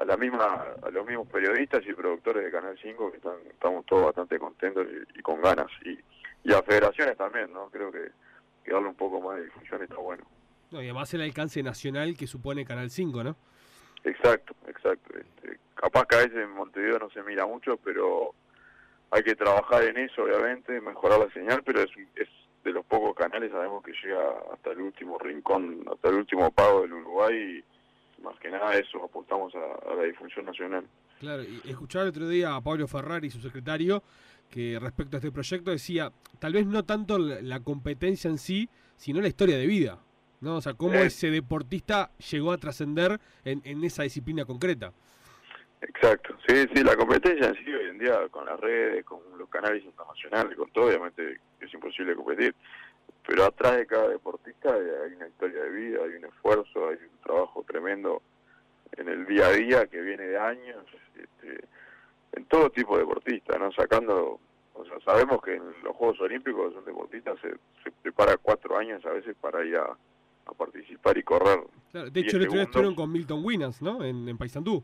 a 0.02 0.04
la 0.04 0.18
misma 0.18 0.66
a 0.82 0.90
los 0.90 1.06
mismos 1.06 1.28
periodistas 1.28 1.82
y 1.88 1.94
productores 1.94 2.44
de 2.44 2.52
Canal 2.52 2.78
5 2.82 3.12
que 3.12 3.18
están, 3.18 3.36
estamos 3.50 3.86
todos 3.86 4.06
bastante 4.08 4.38
contentos 4.38 4.86
y, 5.16 5.22
con 5.22 5.42
ganas 5.42 5.68
y, 5.86 5.98
y 6.44 6.54
a 6.54 6.62
federaciones 6.64 7.16
también, 7.16 7.54
¿no? 7.54 7.70
Creo 7.70 7.90
que, 7.92 8.12
que 8.66 8.74
darle 8.74 8.90
un 8.90 8.96
poco 8.96 9.22
más 9.22 9.38
de 9.38 9.46
difusión 9.46 9.82
está 9.84 9.96
bueno. 9.96 10.26
No, 10.72 10.82
y 10.82 10.86
además 10.86 11.14
el 11.14 11.22
alcance 11.22 11.64
nacional 11.64 12.18
que 12.18 12.28
supone 12.28 12.66
Canal 12.66 12.90
5, 12.90 13.24
¿no? 13.24 13.38
Exacto, 14.04 14.56
exacto. 14.68 15.18
Este, 15.18 15.60
capaz 15.76 16.06
que 16.08 16.16
a 16.16 16.20
veces 16.20 16.38
en 16.38 16.52
Montevideo 16.52 17.00
no 17.00 17.10
se 17.12 17.24
mira 17.24 17.46
mucho, 17.46 17.78
pero 17.78 18.34
hay 19.12 19.24
que 19.24 19.36
trabajar 19.36 19.84
en 19.84 19.98
eso, 19.98 20.24
obviamente, 20.24 20.82
mejorar 20.82 21.20
la 21.20 21.32
señal, 21.32 21.62
pero 21.64 21.82
es, 21.82 21.92
es 22.16 22.28
de 22.66 22.74
los 22.74 22.86
pocos 22.86 23.16
canales, 23.16 23.52
sabemos 23.52 23.84
que 23.84 23.94
llega 24.04 24.22
hasta 24.52 24.72
el 24.72 24.82
último 24.82 25.20
rincón, 25.20 25.86
hasta 25.92 26.10
el 26.10 26.16
último 26.16 26.52
pago 26.52 26.82
del 26.82 26.94
Uruguay, 26.94 27.64
y 27.64 28.22
más 28.24 28.38
que 28.40 28.50
nada 28.50 28.76
eso, 28.76 29.04
apuntamos 29.04 29.54
a, 29.56 29.96
la 29.96 30.04
difusión 30.04 30.46
nacional. 30.46 30.84
Claro, 31.20 31.44
y 31.44 31.62
escuchaba 31.70 32.04
el 32.04 32.10
otro 32.10 32.28
día 32.28 32.56
a 32.56 32.62
Pablo 32.62 32.88
Ferrari, 32.88 33.30
su 33.30 33.40
secretario, 33.40 34.02
que 34.50 34.80
respecto 34.82 35.16
a 35.16 35.20
este 35.20 35.32
proyecto 35.32 35.70
decía, 35.70 36.12
tal 36.40 36.54
vez 36.54 36.66
no 36.66 36.84
tanto 36.84 37.20
la 37.20 37.60
competencia 37.60 38.30
en 38.30 38.40
sí, 38.40 38.68
sino 38.98 39.22
la 39.22 39.28
historia 39.28 39.58
de 39.58 39.68
vida. 39.68 40.00
¿no? 40.42 40.58
O 40.58 40.62
sea, 40.62 40.74
cómo 40.74 40.96
ese 40.96 41.30
deportista 41.30 42.12
llegó 42.32 42.52
a 42.52 42.58
trascender 42.58 43.20
en, 43.44 43.62
en 43.64 43.84
esa 43.84 44.04
disciplina 44.04 44.44
concreta. 44.44 44.92
Exacto, 45.82 46.36
sí, 46.48 46.66
sí, 46.74 46.84
la 46.84 46.96
competencia 46.96 47.48
en 47.48 47.56
sí 47.64 47.72
hoy 47.72 47.90
en 47.90 48.00
día 48.00 48.28
con 48.30 48.46
las 48.46 48.60
redes, 48.60 49.06
con 49.06 49.20
los 49.38 49.48
canales 49.50 49.84
internacionales, 49.84 50.58
con 50.58 50.70
todo, 50.72 50.88
obviamente 50.88 51.40
es 51.66 51.74
imposible 51.74 52.16
competir, 52.16 52.56
pero 53.28 53.46
atrás 53.46 53.78
de 53.78 53.88
cada 53.88 54.10
deportista 54.10 54.74
hay 54.74 55.14
una 55.16 55.28
historia 55.28 55.64
de 55.64 55.70
vida, 55.70 56.00
hay 56.04 56.16
un 56.16 56.26
esfuerzo, 56.26 56.90
hay 56.90 56.96
un 56.96 57.18
trabajo 57.24 57.64
tremendo 57.68 58.22
en 58.94 59.10
el 59.10 59.26
día 59.26 59.48
a 59.48 59.52
día 59.52 59.88
que 59.88 60.02
viene 60.02 60.24
de 60.24 60.38
años, 60.38 60.86
este, 61.16 61.66
en 62.34 62.46
todo 62.46 62.70
tipo 62.70 62.96
de 62.96 63.04
deportista, 63.04 63.58
¿no? 63.58 63.72
Sacando, 63.72 64.40
o 64.74 64.86
sea, 64.86 65.00
sabemos 65.04 65.42
que 65.42 65.56
en 65.56 65.64
los 65.84 65.96
Juegos 65.96 66.20
Olímpicos 66.22 66.76
un 66.76 66.86
deportista 66.86 67.34
se, 67.42 67.52
se 67.84 67.92
prepara 68.02 68.38
cuatro 68.38 68.78
años 68.78 69.06
a 69.06 69.10
veces 69.10 69.36
para 69.42 69.64
ir 69.66 69.76
a, 69.78 69.98
a 70.46 70.54
participar 70.54 71.18
y 71.18 71.24
correr. 71.24 71.60
de 71.94 72.20
hecho, 72.20 72.38
el 72.38 72.44
otro 72.44 72.54
día 72.54 72.64
estuvieron 72.64 72.96
con 72.96 73.12
Milton 73.12 73.44
Winners, 73.44 73.82
¿no? 73.82 74.04
En, 74.04 74.28
en 74.30 74.38
Paysandú. 74.38 74.84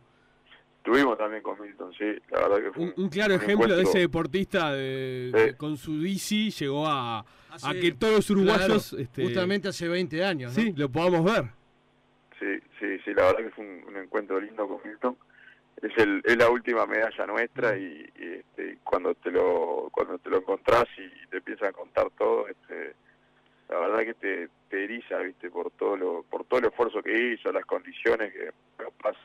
Estuvimos 0.84 1.16
también 1.16 1.44
con 1.44 1.62
Milton, 1.62 1.94
sí, 1.94 2.06
la 2.32 2.48
verdad 2.48 2.58
que 2.58 2.72
fue 2.72 2.94
un, 2.98 3.10
claro 3.10 3.36
ejemplo 3.36 3.76
de 3.76 3.84
ese 3.84 4.00
deportista 4.00 4.74
de, 4.74 5.54
con 5.56 5.78
su 5.78 6.00
bici 6.00 6.50
llegó 6.50 6.88
a, 6.88 7.20
a 7.20 7.74
que 7.80 7.92
todos 7.92 8.16
los 8.16 8.30
uruguayos... 8.32 8.94
este, 8.94 9.26
justamente 9.26 9.68
hace 9.68 9.88
20 9.88 10.26
años, 10.26 10.58
¿no? 10.58 10.64
Sí, 10.64 10.74
lo 10.76 10.90
podamos 10.90 11.24
ver. 11.24 11.52
Sí, 12.40 12.60
sí, 12.80 12.98
sí, 13.06 13.14
la 13.14 13.28
verdad 13.28 13.44
que 13.44 13.50
fue 13.52 13.64
un, 13.64 13.96
encuentro 13.96 14.42
lindo 14.42 14.68
con 14.68 14.80
Milton. 14.84 15.16
Es, 15.84 15.96
el, 16.00 16.20
es 16.26 16.36
la 16.36 16.50
última 16.50 16.88
medalla 16.88 17.28
nuestra 17.28 17.78
y, 17.78 18.04
este, 18.16 18.80
cuando 18.84 19.14
te 19.14 19.30
lo 19.30 19.88
cuando 19.92 20.18
te 20.18 20.32
lo 20.32 20.38
encontrás 20.38 20.86
y 20.98 21.28
te 21.28 21.38
empiezan 21.38 21.68
a 21.68 21.74
contar 21.74 22.10
todo, 22.18 22.48
este, 22.48 22.96
la 23.70 23.78
verdad 23.82 24.00
que 24.00 24.14
te, 24.16 24.50
te 24.68 24.84
eriza, 24.84 25.20
viste, 25.20 25.52
por 25.52 25.70
todo 25.70 25.96
lo, 25.96 26.24
por 26.24 26.44
todo 26.46 26.60
el 26.60 26.66
esfuerzo 26.66 27.04
que 27.04 27.34
hizo, 27.34 27.52
las 27.52 27.66
condiciones 27.66 28.34
que 28.34 28.50
capaz 28.78 29.16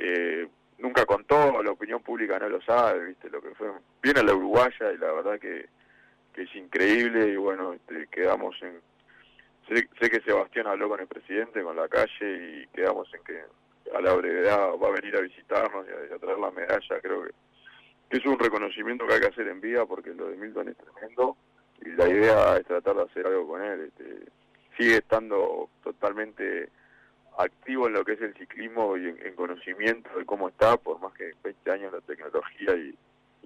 eh, 0.00 0.48
nunca 0.78 1.04
contó, 1.04 1.62
la 1.62 1.72
opinión 1.72 2.02
pública 2.02 2.38
no 2.38 2.48
lo 2.48 2.60
sabe, 2.62 3.06
viste, 3.06 3.28
lo 3.28 3.42
que 3.42 3.54
fue, 3.54 3.70
viene 4.02 4.22
la 4.22 4.34
uruguaya 4.34 4.92
y 4.92 4.98
la 4.98 5.12
verdad 5.12 5.38
que, 5.38 5.66
que 6.32 6.42
es 6.42 6.56
increíble 6.56 7.28
y 7.28 7.36
bueno, 7.36 7.74
este, 7.74 8.06
quedamos 8.06 8.56
en, 8.62 8.80
sé, 9.68 10.10
que 10.10 10.20
Sebastián 10.22 10.66
habló 10.66 10.88
con 10.88 11.00
el 11.00 11.06
presidente, 11.06 11.62
con 11.62 11.76
la 11.76 11.88
calle 11.88 12.10
y 12.20 12.66
quedamos 12.68 13.12
en 13.14 13.22
que 13.24 13.42
a 13.94 14.00
la 14.00 14.14
brevedad 14.14 14.70
va 14.82 14.88
a 14.88 14.92
venir 14.92 15.16
a 15.16 15.20
visitarnos 15.20 15.86
y 15.86 16.14
a, 16.14 16.18
traer 16.18 16.38
la 16.38 16.50
medalla, 16.50 17.00
creo 17.02 17.24
que, 17.24 17.30
que 18.08 18.16
es 18.16 18.26
un 18.26 18.38
reconocimiento 18.38 19.06
que 19.06 19.14
hay 19.14 19.20
que 19.20 19.26
hacer 19.26 19.48
en 19.48 19.60
vida 19.60 19.84
porque 19.84 20.14
lo 20.14 20.28
de 20.28 20.36
Milton 20.36 20.68
es 20.68 20.76
tremendo 20.76 21.36
y 21.82 21.90
la 21.90 22.08
idea 22.08 22.56
es 22.56 22.66
tratar 22.66 22.96
de 22.96 23.02
hacer 23.02 23.26
algo 23.26 23.48
con 23.48 23.62
él. 23.62 23.88
Este, 23.88 24.30
sigue 24.78 24.96
estando 24.96 25.68
totalmente 25.82 26.68
activo 27.42 27.86
en 27.86 27.94
lo 27.94 28.04
que 28.04 28.12
es 28.12 28.20
el 28.20 28.34
ciclismo 28.34 28.96
y 28.96 29.08
en, 29.08 29.34
conocimiento 29.34 30.10
de 30.16 30.24
cómo 30.24 30.48
está, 30.48 30.76
por 30.76 31.00
más 31.00 31.12
que 31.14 31.32
20 31.42 31.70
años 31.70 31.92
la 31.92 32.00
tecnología 32.00 32.76
y, 32.76 32.96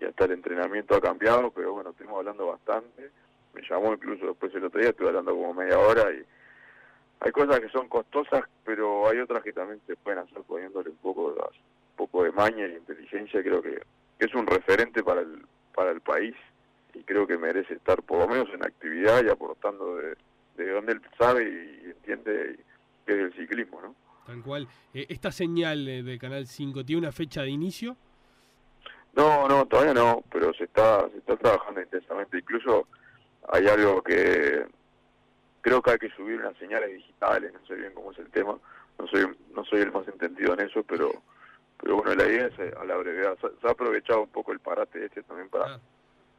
hasta 0.05 0.27
el 0.27 0.33
entrenamiento 0.33 0.95
ha 0.95 1.01
cambiado, 1.01 1.51
pero 1.51 1.73
bueno, 1.73 1.91
estuvimos 1.91 2.19
hablando 2.19 2.47
bastante. 2.49 3.11
Me 3.55 3.63
llamó 3.63 3.95
incluso 3.95 4.27
después 4.27 4.55
el 4.55 4.65
otro 4.65 4.81
día, 4.81 4.91
estuve 4.91 5.09
hablando 5.09 5.33
como 5.33 5.55
media 5.55 5.79
hora 5.79 6.13
y 6.13 6.23
hay 7.21 7.33
cosas 7.33 7.61
que 7.61 7.71
son 7.71 7.89
costosas, 7.89 8.43
pero 8.65 9.09
hay 9.09 9.21
otras 9.21 9.43
que 9.43 9.53
también 9.53 9.81
se 9.87 9.97
pueden 9.97 10.19
hacer 10.19 10.43
poniéndole 10.43 10.91
un 10.91 10.97
poco 10.97 11.33
de, 11.33 11.41
un 11.41 11.97
poco 11.97 12.25
de 12.25 12.33
maña 12.33 12.67
y 12.67 12.73
inteligencia, 12.73 13.43
creo 13.43 13.63
que 13.63 13.81
es 14.19 14.35
un 14.35 14.47
referente 14.47 15.03
para 15.03 15.23
el, 15.23 15.47
para 15.75 15.91
el 15.93 16.03
país 16.03 16.35
y 16.93 17.03
creo 17.05 17.27
que 17.27 17.39
merece 17.39 17.75
estar 17.75 18.03
por 18.03 18.19
lo 18.19 18.29
menos 18.29 18.49
en 18.53 18.63
actividad 18.63 19.25
y 19.25 19.31
aportando 19.31 19.97
de, 19.97 20.17
de 20.57 20.71
donde 20.71 20.93
él 20.93 21.03
sabe 21.19 21.45
y 21.45 21.91
entiende 21.91 22.59
que 23.04 23.12
es 23.12 23.18
el 23.18 23.32
ciclismo, 23.34 23.80
¿no? 23.80 23.94
Tal 24.26 24.42
cual. 24.42 24.66
Eh, 24.92 25.06
¿Esta 25.08 25.30
señal 25.30 25.84
de 25.84 26.18
Canal 26.18 26.46
5 26.46 26.84
tiene 26.84 27.00
una 27.00 27.12
fecha 27.12 27.42
de 27.42 27.50
inicio? 27.50 27.96
No, 29.14 29.46
no, 29.46 29.66
todavía 29.66 29.94
no, 29.94 30.25
pero 30.30 30.52
se 30.54 30.64
está, 30.64 31.08
se 31.11 31.18
está 31.18 31.37
trabajando 31.37 31.80
intensamente. 31.80 32.38
Incluso 32.38 32.88
hay 33.49 33.66
algo 33.66 34.02
que 34.02 34.66
creo 35.61 35.80
que 35.80 35.90
hay 35.92 35.99
que 35.99 36.11
subir 36.11 36.40
unas 36.40 36.56
señales 36.58 36.92
digitales, 36.92 37.52
no 37.52 37.66
sé 37.66 37.75
bien 37.75 37.92
cómo 37.94 38.12
es 38.12 38.18
el 38.18 38.30
tema, 38.30 38.56
no 38.99 39.06
soy 39.06 39.26
no 39.54 39.64
soy 39.64 39.80
el 39.80 39.92
más 39.92 40.06
entendido 40.08 40.54
en 40.54 40.61
eso, 40.61 40.82
pero 40.82 41.11
pero 41.80 41.96
bueno, 41.96 42.14
la 42.14 42.26
idea 42.26 42.46
es 42.46 42.58
eh, 42.58 42.73
a 42.80 42.84
la 42.84 42.96
brevedad. 42.96 43.37
Se, 43.40 43.66
ha 43.66 43.70
aprovechado 43.70 44.23
un 44.23 44.28
poco 44.28 44.52
el 44.52 44.61
parate 44.61 45.04
este 45.04 45.23
también 45.23 45.49
para, 45.49 45.78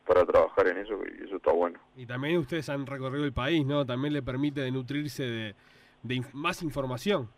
para 0.05 0.25
trabajar 0.25 0.67
en 0.67 0.77
eso 0.77 0.99
y 1.05 1.23
eso 1.23 1.37
está 1.37 1.51
bueno. 1.51 1.79
Y 1.95 2.05
también 2.05 2.37
ustedes 2.37 2.67
han 2.69 2.85
recorrido 2.85 3.25
el 3.25 3.33
país, 3.33 3.65
¿no? 3.65 3.85
También 3.85 4.13
le 4.13 4.21
permite 4.21 4.61
de 4.61 4.71
nutrirse 4.71 5.23
de, 5.23 5.55
de 6.03 6.23
más 6.33 6.61
información. 6.61 7.29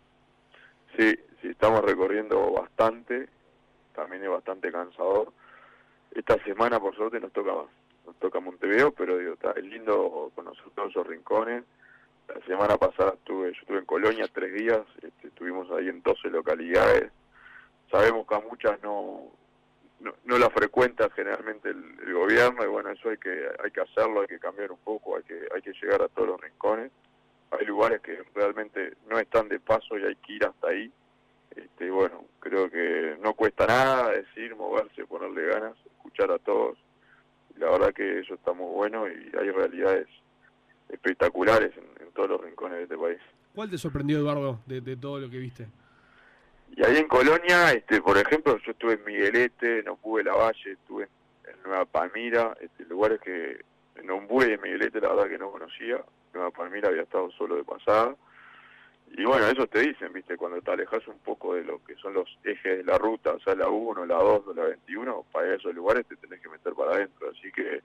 Sí, 0.96 1.14
sí, 1.40 1.48
estamos 1.48 1.82
recorriendo 1.84 2.52
bastante 2.52 3.28
también 3.98 4.22
es 4.22 4.30
bastante 4.30 4.70
cansador. 4.70 5.32
Esta 6.12 6.40
semana, 6.44 6.78
por 6.78 6.94
suerte, 6.94 7.18
nos 7.18 7.32
toca 7.32 7.50
nos 8.06 8.16
toca 8.20 8.38
Montevideo, 8.38 8.92
pero 8.92 9.18
digo, 9.18 9.34
está, 9.34 9.50
es 9.50 9.64
lindo 9.64 10.30
conocer 10.36 10.64
todos 10.74 10.90
esos 10.90 11.06
rincones. 11.06 11.64
La 12.28 12.40
semana 12.46 12.76
pasada 12.76 13.14
estuve, 13.14 13.52
yo 13.52 13.60
estuve 13.60 13.78
en 13.78 13.84
Colonia 13.84 14.26
tres 14.32 14.54
días, 14.54 14.80
este, 15.02 15.28
estuvimos 15.28 15.68
ahí 15.72 15.88
en 15.88 16.00
12 16.02 16.30
localidades. 16.30 17.10
Sabemos 17.90 18.26
que 18.26 18.34
a 18.36 18.40
muchas 18.40 18.80
no, 18.82 19.24
no, 20.00 20.38
la 20.38 20.48
frecuenta 20.48 21.10
generalmente 21.10 21.70
el, 21.70 22.14
gobierno 22.14 22.64
y 22.64 22.68
bueno, 22.68 22.90
eso 22.90 23.10
hay 23.10 23.18
que 23.18 23.48
hay 23.62 23.70
que 23.70 23.80
hacerlo, 23.80 24.20
hay 24.20 24.28
que 24.28 24.38
cambiar 24.38 24.70
un 24.70 24.78
poco, 24.78 25.16
hay 25.16 25.24
que 25.24 25.40
hay 25.54 25.60
que 25.60 25.72
llegar 25.72 26.02
a 26.02 26.08
todos 26.08 26.28
los 26.28 26.40
rincones. 26.40 26.92
Hay 27.50 27.66
lugares 27.66 28.00
que 28.00 28.22
realmente 28.34 28.94
no 29.08 29.18
están 29.18 29.48
de 29.48 29.58
paso 29.58 29.98
y 29.98 30.04
hay 30.04 30.14
que 30.16 30.32
ir 30.34 30.44
hasta 30.44 30.68
ahí 30.68 30.92
este, 31.58 31.90
bueno, 31.90 32.24
creo 32.38 32.70
que 32.70 33.16
no 33.20 33.34
cuesta 33.34 33.66
nada 33.66 34.10
decir, 34.10 34.54
moverse, 34.54 35.04
ponerle 35.06 35.46
ganas, 35.46 35.74
escuchar 35.86 36.30
a 36.30 36.38
todos. 36.38 36.78
La 37.56 37.70
verdad 37.70 37.92
que 37.92 38.20
eso 38.20 38.34
está 38.34 38.52
muy 38.52 38.72
bueno 38.72 39.08
y 39.08 39.32
hay 39.36 39.50
realidades 39.50 40.06
espectaculares 40.88 41.72
en, 41.76 42.12
todos 42.12 42.30
los 42.30 42.40
rincones 42.40 42.78
de 42.78 42.82
este 42.84 42.98
país. 42.98 43.18
¿Cuál 43.54 43.70
te 43.70 43.78
sorprendió, 43.78 44.18
Eduardo, 44.18 44.60
de, 44.66 44.96
todo 44.96 45.20
lo 45.20 45.30
que 45.30 45.38
viste? 45.38 45.68
Y 46.76 46.84
ahí 46.84 46.96
en 46.96 47.06
Colonia, 47.06 47.72
este, 47.72 48.00
por 48.00 48.18
ejemplo, 48.18 48.58
yo 48.64 48.72
estuve 48.72 48.94
en 48.94 49.04
Miguelete, 49.04 49.80
en 49.80 49.88
Ombú 49.88 50.18
la 50.18 50.34
Valle, 50.34 50.72
estuve 50.72 51.08
en, 51.44 51.62
Nueva 51.64 51.84
Palmira, 51.84 52.56
este, 52.60 52.84
lugares 52.86 53.20
que 53.20 53.60
en 53.96 54.10
Ombú 54.10 54.42
y 54.42 54.52
en 54.52 54.60
Miguelete 54.60 55.00
la 55.00 55.10
verdad 55.10 55.28
que 55.28 55.38
no 55.38 55.50
conocía. 55.52 56.02
Nueva 56.34 56.50
Palmira 56.50 56.88
había 56.88 57.02
estado 57.02 57.30
solo 57.32 57.56
de 57.56 57.64
pasada 57.64 58.16
y 59.16 59.24
bueno, 59.24 59.46
eso 59.46 59.66
te 59.66 59.80
dicen, 59.80 60.12
viste, 60.12 60.36
cuando 60.36 60.60
te 60.60 60.70
alejas 60.70 61.06
un 61.08 61.18
poco 61.18 61.54
de 61.54 61.64
lo 61.64 61.82
que 61.84 61.94
son 61.96 62.14
los 62.14 62.28
ejes 62.44 62.78
de 62.78 62.84
la 62.84 62.98
ruta, 62.98 63.32
o 63.32 63.40
sea, 63.40 63.54
la 63.54 63.68
1, 63.68 64.06
la 64.06 64.16
2 64.16 64.42
o 64.46 64.54
la 64.54 64.64
21, 64.64 65.24
para 65.32 65.54
esos 65.54 65.74
lugares 65.74 66.06
te 66.06 66.16
tenés 66.16 66.40
que 66.40 66.48
meter 66.48 66.74
para 66.74 66.92
adentro. 66.92 67.30
Así 67.30 67.50
que 67.52 67.80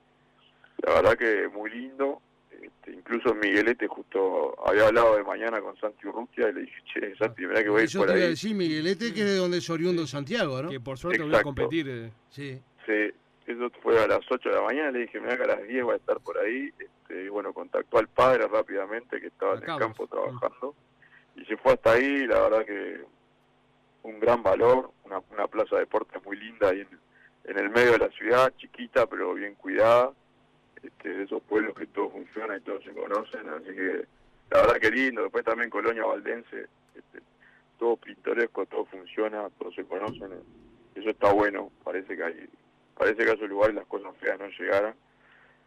la 0.86 0.94
verdad 0.96 1.18
que 1.18 1.48
muy 1.48 1.70
lindo. 1.70 2.22
Este, 2.52 2.92
incluso 2.92 3.34
Miguelete 3.34 3.88
justo 3.88 4.56
había 4.66 4.88
hablado 4.88 5.18
de 5.18 5.24
mañana 5.24 5.60
con 5.60 5.76
Santi 5.78 6.08
Urrutia 6.08 6.50
y 6.50 6.54
le 6.54 6.62
dije, 6.62 6.82
che, 6.94 7.16
Santi, 7.16 7.46
mirá 7.46 7.64
que 7.64 7.70
voy 7.70 7.82
a 7.82 7.84
ir 7.86 7.92
por 7.98 8.08
te 8.08 8.14
ahí. 8.14 8.20
Decir 8.22 8.56
Miguelete, 8.56 9.14
que 9.14 9.22
es 9.22 9.26
de 9.26 9.36
donde 9.36 9.58
es 9.58 9.70
oriundo 9.70 10.06
Santiago, 10.06 10.62
¿no? 10.62 10.70
Que 10.70 10.80
por 10.80 10.98
suerte 10.98 11.24
voy 11.24 11.36
a 11.36 11.44
competir. 11.44 11.90
Eh. 11.90 12.12
Sí. 12.30 12.62
Sí, 12.86 13.12
eso 13.46 13.70
fue 13.82 14.02
a 14.02 14.08
las 14.08 14.22
8 14.30 14.50
de 14.50 14.56
la 14.56 14.62
mañana, 14.62 14.92
le 14.92 15.00
dije, 15.00 15.20
mirá 15.20 15.38
que 15.38 15.44
a 15.44 15.48
las 15.48 15.68
10 15.68 15.88
va 15.88 15.94
a 15.94 15.98
estar 15.98 16.20
por 16.20 16.38
ahí. 16.38 16.72
Este, 16.80 17.26
y 17.26 17.30
bueno, 17.30 17.54
contactó 17.54 17.98
al 17.98 18.08
padre 18.08 18.48
rápidamente 18.48 19.20
que 19.20 19.28
estaba 19.28 19.56
en 19.56 19.70
el 19.70 19.78
campo 19.78 20.08
trabajando 20.08 20.76
y 21.36 21.46
se 21.46 21.58
fue 21.58 21.74
hasta 21.74 21.94
ahí, 21.94 22.28
la 22.28 22.42
verdad 22.42 22.66
que 22.66 23.02
un 24.04 24.20
gran 24.20 24.44
valor, 24.44 24.92
una, 25.06 25.22
una 25.32 25.48
plaza 25.48 25.76
de 25.76 25.82
deportes 25.82 26.24
muy 26.26 26.38
linda 26.38 26.70
ahí 26.70 26.86
en, 27.46 27.58
el 27.58 27.70
medio 27.70 27.94
de 27.94 28.00
la 28.00 28.10
ciudad, 28.10 28.54
chiquita 28.58 29.08
pero 29.08 29.34
bien 29.34 29.56
cuidada, 29.56 30.12
este, 30.82 31.10
de 31.10 31.24
esos 31.24 31.42
pueblos 31.44 31.76
que 31.76 31.88
todo 31.88 32.10
funciona 32.10 32.58
y 32.58 32.62
todos 32.62 32.84
se 32.84 32.94
conocen, 32.94 33.48
así 33.50 33.66
que 33.66 34.06
la 34.52 34.62
verdad 34.62 34.76
que 34.80 34.92
lindo, 34.92 35.24
después 35.24 35.44
también 35.44 35.70
Colonia 35.70 36.06
Valdense, 36.06 36.68
este, 36.94 37.20
todo 37.80 37.98
pintoresco, 37.98 38.66
todo 38.66 38.86
funciona, 38.86 39.50
todos 39.58 39.74
se 39.76 39.86
conocen, 39.86 40.32
eso 40.96 41.10
está 41.10 41.32
bueno, 41.34 41.72
parece 41.84 42.16
que 42.16 42.24
hay, 42.24 42.50
parece 42.98 43.24
que 43.24 43.32
a 43.32 43.34
esos 43.34 43.50
lugares 43.50 43.76
las 43.76 43.88
cosas 43.88 44.16
feas 44.18 44.40
no 44.40 44.48
llegaran 44.48 44.96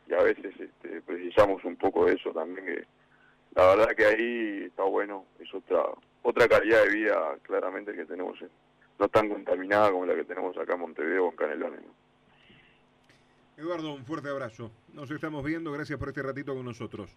y 0.08 0.14
a 0.14 0.22
veces 0.22 0.54
este, 0.58 1.00
precisamos 1.02 1.64
un 1.64 1.76
poco 1.76 2.06
de 2.06 2.14
eso 2.14 2.30
también 2.32 2.64
que 2.64 2.84
la 3.54 3.74
verdad 3.74 3.96
que 3.96 4.04
ahí 4.04 4.64
está 4.66 4.82
bueno, 4.82 5.24
es 5.40 5.52
otra 5.54 5.82
otra 6.26 6.48
calidad 6.48 6.82
de 6.82 6.90
vida 6.90 7.38
claramente 7.42 7.94
que 7.94 8.04
tenemos, 8.04 8.36
no 8.98 9.08
tan 9.08 9.28
contaminada 9.28 9.92
como 9.92 10.06
la 10.06 10.16
que 10.16 10.24
tenemos 10.24 10.56
acá 10.58 10.74
en 10.74 10.80
Montevideo 10.80 11.26
o 11.26 11.30
en 11.30 11.36
Canelones. 11.36 11.80
Eduardo, 13.56 13.94
un 13.94 14.04
fuerte 14.04 14.28
abrazo. 14.28 14.72
Nos 14.92 15.08
estamos 15.10 15.44
viendo, 15.44 15.70
gracias 15.70 15.98
por 15.98 16.08
este 16.08 16.22
ratito 16.22 16.52
con 16.52 16.64
nosotros. 16.64 17.16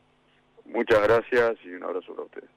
Muchas 0.66 1.02
gracias 1.02 1.58
y 1.66 1.70
un 1.70 1.84
abrazo 1.84 2.14
para 2.14 2.26
ustedes. 2.26 2.50